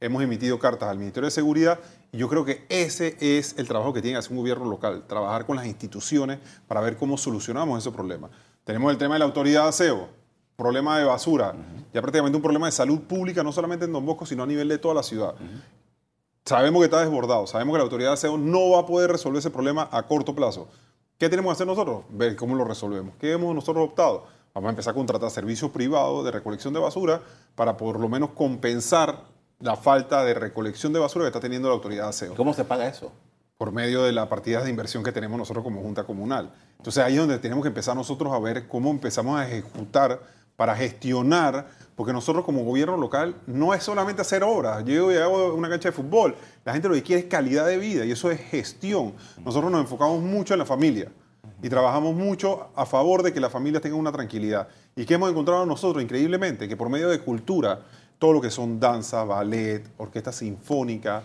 hemos 0.00 0.22
emitido 0.22 0.58
cartas 0.58 0.88
al 0.88 0.96
Ministerio 0.96 1.26
de 1.26 1.30
Seguridad 1.30 1.78
y 2.10 2.16
yo 2.16 2.26
creo 2.30 2.46
que 2.46 2.64
ese 2.70 3.18
es 3.20 3.54
el 3.58 3.68
trabajo 3.68 3.92
que 3.92 4.00
tiene 4.00 4.14
que 4.14 4.20
hacer 4.20 4.32
un 4.32 4.38
gobierno 4.38 4.64
local, 4.64 5.04
trabajar 5.06 5.44
con 5.44 5.56
las 5.56 5.66
instituciones 5.66 6.38
para 6.66 6.80
ver 6.80 6.96
cómo 6.96 7.18
solucionamos 7.18 7.78
ese 7.84 7.94
problema. 7.94 8.30
Tenemos 8.64 8.90
el 8.90 8.96
tema 8.96 9.16
de 9.16 9.18
la 9.18 9.26
autoridad 9.26 9.64
de 9.64 9.68
aseo, 9.68 10.08
problema 10.58 10.98
de 10.98 11.04
basura, 11.04 11.54
ya 11.94 12.02
prácticamente 12.02 12.34
un 12.34 12.42
problema 12.42 12.66
de 12.66 12.72
salud 12.72 13.02
pública, 13.02 13.44
no 13.44 13.52
solamente 13.52 13.84
en 13.84 13.92
Don 13.92 14.04
Bosco, 14.04 14.26
sino 14.26 14.42
a 14.42 14.46
nivel 14.46 14.68
de 14.68 14.76
toda 14.76 14.92
la 14.92 15.04
ciudad. 15.04 15.36
Sabemos 16.44 16.80
que 16.80 16.86
está 16.86 17.00
desbordado, 17.00 17.46
sabemos 17.46 17.74
que 17.74 17.78
la 17.78 17.84
autoridad 17.84 18.10
de 18.10 18.14
aseo 18.14 18.36
no 18.36 18.70
va 18.70 18.80
a 18.80 18.86
poder 18.86 19.12
resolver 19.12 19.38
ese 19.38 19.50
problema 19.50 19.88
a 19.92 20.02
corto 20.02 20.34
plazo. 20.34 20.66
¿Qué 21.16 21.28
tenemos 21.28 21.50
que 21.50 21.52
hacer 21.52 21.66
nosotros? 21.68 22.02
Ver 22.10 22.34
cómo 22.34 22.56
lo 22.56 22.64
resolvemos. 22.64 23.14
¿Qué 23.20 23.30
hemos 23.30 23.54
nosotros 23.54 23.88
optado? 23.88 24.26
Vamos 24.52 24.66
a 24.66 24.70
empezar 24.70 24.90
a 24.90 24.94
contratar 24.96 25.30
servicios 25.30 25.70
privados 25.70 26.24
de 26.24 26.32
recolección 26.32 26.74
de 26.74 26.80
basura 26.80 27.22
para 27.54 27.76
por 27.76 28.00
lo 28.00 28.08
menos 28.08 28.30
compensar 28.30 29.22
la 29.60 29.76
falta 29.76 30.24
de 30.24 30.34
recolección 30.34 30.92
de 30.92 30.98
basura 30.98 31.26
que 31.26 31.28
está 31.28 31.40
teniendo 31.40 31.68
la 31.68 31.74
autoridad 31.74 32.04
de 32.04 32.08
aseo 32.08 32.34
¿Cómo 32.34 32.52
se 32.52 32.64
paga 32.64 32.88
eso? 32.88 33.12
por 33.58 33.70
medio 33.70 34.02
de 34.02 34.12
las 34.12 34.26
partidas 34.26 34.64
de 34.64 34.70
inversión 34.70 35.04
que 35.04 35.12
tenemos 35.12 35.38
nosotros 35.38 35.64
como 35.64 35.82
Junta 35.82 36.04
Comunal. 36.04 36.52
Entonces 36.78 37.02
ahí 37.04 37.14
es 37.14 37.20
donde 37.20 37.38
tenemos 37.38 37.62
que 37.62 37.68
empezar 37.68 37.94
nosotros 37.96 38.32
a 38.32 38.38
ver 38.40 38.66
cómo 38.66 38.90
empezamos 38.90 39.38
a 39.38 39.48
ejecutar 39.48 40.20
para 40.58 40.74
gestionar, 40.74 41.68
porque 41.94 42.12
nosotros 42.12 42.44
como 42.44 42.64
gobierno 42.64 42.96
local 42.96 43.36
no 43.46 43.74
es 43.74 43.84
solamente 43.84 44.22
hacer 44.22 44.42
obras. 44.42 44.84
Yo 44.84 45.08
llego 45.12 45.22
hago 45.22 45.54
una 45.54 45.68
cancha 45.68 45.90
de 45.90 45.92
fútbol. 45.92 46.34
La 46.64 46.72
gente 46.72 46.88
lo 46.88 46.94
que 46.94 47.04
quiere 47.04 47.22
es 47.22 47.28
calidad 47.28 47.64
de 47.64 47.78
vida 47.78 48.04
y 48.04 48.10
eso 48.10 48.28
es 48.28 48.40
gestión. 48.40 49.14
Nosotros 49.44 49.70
nos 49.70 49.82
enfocamos 49.82 50.20
mucho 50.20 50.54
en 50.54 50.58
la 50.58 50.66
familia 50.66 51.12
y 51.62 51.68
trabajamos 51.68 52.12
mucho 52.16 52.70
a 52.74 52.84
favor 52.86 53.22
de 53.22 53.32
que 53.32 53.38
las 53.38 53.52
familias 53.52 53.82
tengan 53.82 54.00
una 54.00 54.10
tranquilidad. 54.10 54.66
¿Y 54.96 55.04
qué 55.04 55.14
hemos 55.14 55.30
encontrado 55.30 55.64
nosotros? 55.64 56.02
Increíblemente, 56.02 56.66
que 56.66 56.76
por 56.76 56.88
medio 56.88 57.08
de 57.08 57.20
cultura, 57.20 57.80
todo 58.18 58.32
lo 58.32 58.40
que 58.40 58.50
son 58.50 58.80
danza, 58.80 59.22
ballet, 59.22 59.88
orquesta 59.98 60.32
sinfónica 60.32 61.24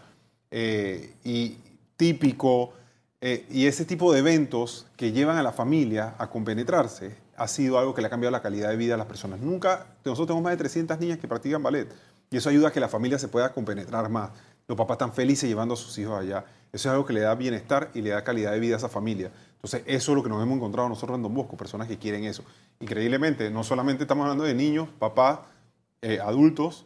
eh, 0.51 1.15
y 1.23 1.57
típico, 1.97 2.73
eh, 3.19 3.47
y 3.49 3.65
ese 3.65 3.83
tipo 3.85 4.13
de 4.13 4.19
eventos 4.19 4.85
que 4.95 5.11
llevan 5.11 5.37
a 5.37 5.41
la 5.41 5.53
familia 5.53 6.13
a 6.19 6.29
compenetrarse 6.29 7.22
ha 7.35 7.47
sido 7.47 7.79
algo 7.79 7.93
que 7.93 8.01
le 8.01 8.07
ha 8.07 8.09
cambiado 8.09 8.31
la 8.31 8.41
calidad 8.41 8.69
de 8.69 8.77
vida 8.77 8.95
a 8.95 8.97
las 8.97 9.07
personas. 9.07 9.39
Nunca, 9.39 9.87
nosotros 10.05 10.27
tenemos 10.27 10.43
más 10.43 10.53
de 10.53 10.57
300 10.57 10.99
niñas 10.99 11.17
que 11.17 11.27
practican 11.27 11.63
ballet 11.63 11.89
y 12.29 12.37
eso 12.37 12.49
ayuda 12.49 12.69
a 12.69 12.71
que 12.71 12.79
la 12.79 12.89
familia 12.89 13.19
se 13.19 13.27
pueda 13.27 13.53
compenetrar 13.53 14.09
más. 14.09 14.31
Los 14.67 14.77
papás 14.77 14.95
están 14.95 15.13
felices 15.13 15.49
llevando 15.49 15.73
a 15.73 15.77
sus 15.77 15.97
hijos 15.97 16.19
allá. 16.19 16.45
Eso 16.71 16.89
es 16.89 16.93
algo 16.93 17.05
que 17.05 17.13
le 17.13 17.19
da 17.19 17.35
bienestar 17.35 17.91
y 17.93 18.01
le 18.01 18.11
da 18.11 18.23
calidad 18.23 18.51
de 18.51 18.59
vida 18.59 18.75
a 18.75 18.77
esa 18.77 18.89
familia. 18.89 19.31
Entonces, 19.55 19.83
eso 19.85 20.11
es 20.11 20.15
lo 20.15 20.23
que 20.23 20.29
nos 20.29 20.41
hemos 20.41 20.55
encontrado 20.57 20.89
nosotros 20.89 21.15
en 21.15 21.23
Don 21.23 21.33
Bosco, 21.33 21.55
personas 21.55 21.87
que 21.87 21.97
quieren 21.97 22.23
eso. 22.23 22.43
Increíblemente, 22.79 23.49
no 23.49 23.63
solamente 23.63 24.03
estamos 24.03 24.23
hablando 24.23 24.45
de 24.45 24.53
niños, 24.53 24.89
papás, 24.97 25.39
eh, 26.01 26.19
adultos, 26.19 26.85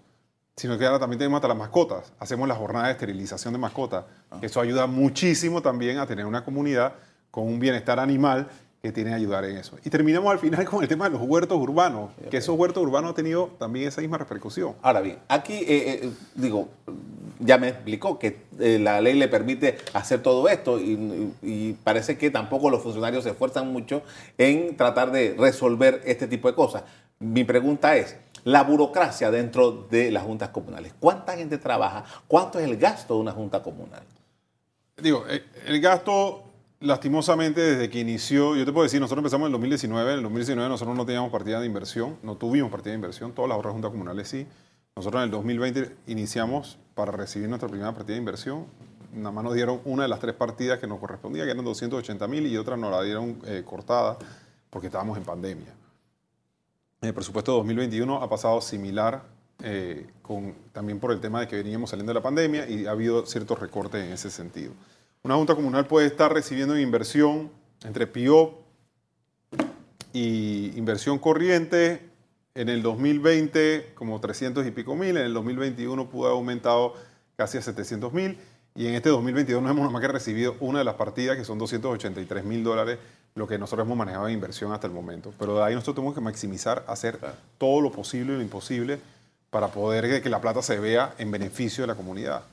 sino 0.56 0.78
que 0.78 0.86
ahora 0.86 1.00
también 1.00 1.20
tenemos 1.20 1.38
hasta 1.38 1.48
las 1.48 1.58
mascotas. 1.58 2.12
Hacemos 2.20 2.48
la 2.48 2.56
jornada 2.56 2.88
de 2.88 2.94
esterilización 2.94 3.54
de 3.54 3.60
mascotas. 3.60 4.06
Eso 4.42 4.60
ayuda 4.60 4.88
muchísimo 4.88 5.62
también 5.62 6.00
a 6.00 6.08
tener 6.08 6.26
una 6.26 6.44
comunidad 6.44 6.96
con 7.32 7.46
un 7.46 7.60
bienestar 7.60 8.00
animal 8.00 8.48
que 8.82 8.92
tiene 8.92 9.10
que 9.10 9.16
ayudar 9.16 9.44
en 9.46 9.58
eso. 9.58 9.78
Y 9.84 9.90
terminamos 9.90 10.32
al 10.32 10.40
final 10.40 10.66
con 10.70 10.82
el 10.82 10.88
tema 10.88 11.06
de 11.06 11.18
los 11.18 11.22
huertos 11.22 11.58
urbanos, 11.58 12.12
que 12.30 12.38
esos 12.38 12.58
huertos 12.58 12.84
urbanos 12.84 13.10
han 13.10 13.16
tenido 13.16 13.48
también 13.58 13.88
esa 13.88 14.02
misma 14.02 14.18
repercusión. 14.18 14.76
Ahora 14.82 15.02
bien, 15.02 15.18
aquí 15.28 15.54
eh, 15.54 15.66
eh, 16.04 16.10
digo, 16.36 16.70
ya 17.40 17.58
me 17.58 17.70
explicó 17.70 18.20
que 18.20 18.38
eh, 18.60 18.80
la 18.80 19.02
ley 19.02 19.16
le 19.16 19.28
permite 19.28 19.78
hacer 19.94 20.22
todo 20.22 20.48
esto 20.48 20.80
y, 20.80 21.34
y 21.42 21.74
parece 21.84 22.18
que 22.18 22.30
tampoco 22.30 22.70
los 22.70 22.82
funcionarios 22.82 23.24
se 23.24 23.32
esfuerzan 23.32 23.72
mucho 23.72 24.04
en 24.38 24.78
tratar 24.78 25.12
de 25.12 25.36
resolver 25.38 26.02
este 26.06 26.28
tipo 26.28 26.48
de 26.48 26.56
cosas. 26.56 26.84
Mi 27.20 27.44
pregunta 27.44 27.96
es, 27.98 28.16
la 28.44 28.64
burocracia 28.64 29.30
dentro 29.30 29.88
de 29.90 30.12
las 30.12 30.24
juntas 30.24 30.50
comunales. 30.50 30.94
¿Cuánta 31.00 31.36
gente 31.36 31.58
trabaja? 31.58 32.06
¿Cuánto 32.28 32.60
es 32.60 32.66
el 32.66 32.78
gasto 32.78 33.16
de 33.16 33.20
una 33.20 33.32
junta 33.34 33.62
comunal? 33.62 34.04
Digo, 34.96 35.26
el 35.66 35.82
gasto, 35.82 36.47
lastimosamente, 36.80 37.62
desde 37.62 37.90
que 37.90 38.00
inició, 38.00 38.56
yo 38.56 38.66
te 38.66 38.72
puedo 38.72 38.84
decir, 38.84 39.00
nosotros 39.00 39.20
empezamos 39.20 39.46
en 39.46 39.48
el 39.48 39.52
2019, 39.54 40.12
en 40.12 40.18
el 40.18 40.24
2019 40.24 40.70
nosotros 40.70 40.96
no 40.96 41.06
teníamos 41.06 41.32
partida 41.32 41.60
de 41.60 41.66
inversión, 41.66 42.18
no 42.24 42.36
tuvimos 42.36 42.72
partida 42.72 42.92
de 42.92 42.96
inversión, 42.96 43.34
todas 43.34 43.50
las 43.50 43.58
otras 43.58 43.74
juntas 43.74 43.92
comunales 43.92 44.28
sí. 44.28 44.46
Nosotros 44.96 45.22
en 45.22 45.26
el 45.26 45.32
2020 45.32 45.96
iniciamos 46.08 46.78
para 46.96 47.12
recibir 47.12 47.48
nuestra 47.48 47.70
primera 47.70 47.94
partida 47.94 48.14
de 48.14 48.20
inversión. 48.20 48.66
Nada 49.14 49.32
más 49.32 49.44
nos 49.44 49.54
dieron 49.54 49.80
una 49.86 50.04
de 50.04 50.10
las 50.10 50.20
tres 50.20 50.34
partidas 50.34 50.80
que 50.80 50.88
nos 50.88 51.00
correspondía, 51.00 51.46
que 51.46 51.52
eran 51.52 51.64
280 51.64 52.28
mil, 52.28 52.48
y 52.48 52.58
otra 52.58 52.78
nos 52.78 52.92
la 52.92 53.04
dieron 53.04 53.40
eh, 53.46 53.64
cortada 53.64 54.18
porque 54.70 54.88
estábamos 54.88 55.18
en 55.18 55.24
pandemia. 55.24 55.74
El 57.02 57.14
presupuesto 57.14 57.52
de 57.52 57.58
2021 57.58 58.24
ha 58.24 58.28
pasado 58.28 58.60
similar, 58.60 59.22
eh, 59.62 60.08
con, 60.24 60.56
también 60.72 61.00
por 61.00 61.12
el 61.12 61.20
tema 61.20 61.42
de 61.42 61.48
que 61.48 61.58
veníamos 61.58 61.92
saliendo 61.92 62.10
de 62.10 62.16
la 62.16 62.24
pandemia 62.24 62.68
y 62.68 62.88
ha 62.88 62.92
habido 62.92 63.26
ciertos 63.28 63.60
recortes 63.60 64.04
en 64.04 64.12
ese 64.12 64.32
sentido. 64.32 64.74
Una 65.24 65.36
junta 65.36 65.56
comunal 65.56 65.88
puede 65.88 66.08
estar 66.08 66.34
recibiendo 66.34 66.78
inversión 66.78 67.52
entre 67.84 68.08
PIO 68.08 68.60
y 70.14 70.72
inversión 70.78 71.20
corriente 71.20 72.02
en 72.56 72.70
el 72.70 72.82
2020 72.82 73.94
como 73.94 74.20
300 74.20 74.66
y 74.66 74.72
pico 74.72 74.96
mil, 74.96 75.18
en 75.18 75.24
el 75.24 75.34
2021 75.34 76.10
pudo 76.10 76.28
haber 76.28 76.38
aumentado 76.38 76.96
casi 77.36 77.58
a 77.58 77.62
700 77.62 78.14
mil 78.14 78.38
y 78.78 78.88
en 78.88 78.94
este 78.94 79.10
2022 79.10 79.62
no 79.62 79.70
hemos 79.70 79.84
nomás 79.84 80.02
que 80.02 80.08
recibido 80.08 80.56
una 80.60 80.80
de 80.80 80.86
las 80.86 80.96
partidas 80.96 81.36
que 81.36 81.44
son 81.44 81.58
283 81.58 82.46
mil 82.46 82.64
dólares, 82.64 83.00
lo 83.34 83.48
que 83.48 83.58
nosotros 83.58 83.86
hemos 83.86 83.98
manejado 83.98 84.28
en 84.28 84.36
inversión 84.36 84.72
hasta 84.72 84.86
el 84.86 84.94
momento. 84.94 85.34
Pero 85.40 85.58
de 85.58 85.64
ahí 85.64 85.74
nosotros 85.74 85.96
tenemos 85.96 86.14
que 86.14 86.22
maximizar, 86.22 86.84
hacer 86.88 87.20
todo 87.58 87.82
lo 87.82 87.92
posible 87.92 88.34
y 88.34 88.38
lo 88.38 88.42
imposible 88.44 89.00
para 89.50 89.70
poder 89.70 90.22
que 90.22 90.30
la 90.30 90.42
plata 90.42 90.62
se 90.62 90.80
vea 90.80 91.16
en 91.18 91.32
beneficio 91.32 91.84
de 91.84 91.88
la 91.88 91.96
comunidad. 91.96 92.44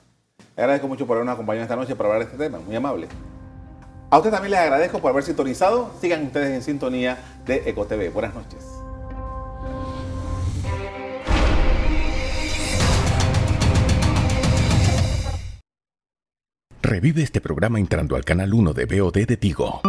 Le 0.57 0.63
agradezco 0.63 0.87
mucho 0.87 1.07
por 1.07 1.17
habernos 1.17 1.35
acompañado 1.35 1.65
esta 1.65 1.77
noche 1.77 1.97
para 1.97 2.11
hablar 2.11 2.27
de 2.27 2.33
este 2.33 2.45
tema, 2.45 2.59
muy 2.59 2.77
amable. 2.77 3.09
A 4.11 4.19
usted 4.19 4.31
también 4.31 4.53
les 4.53 4.61
agradezco 4.61 5.01
por 5.01 5.11
haber 5.11 5.25
sintonizado. 5.25 5.91
Sigan 6.01 6.27
ustedes 6.27 6.51
en 6.51 6.63
sintonía 6.63 7.19
de 7.45 7.69
EcoTV. 7.69 8.13
Buenas 8.13 8.35
noches. 8.35 8.65
Revive 16.83 17.23
este 17.23 17.41
programa 17.41 17.81
entrando 17.81 18.15
al 18.15 18.25
canal 18.25 18.55
1 18.55 18.73
de 18.75 18.85
BOD 18.85 19.27
de 19.27 19.37
Tigo. 19.37 19.81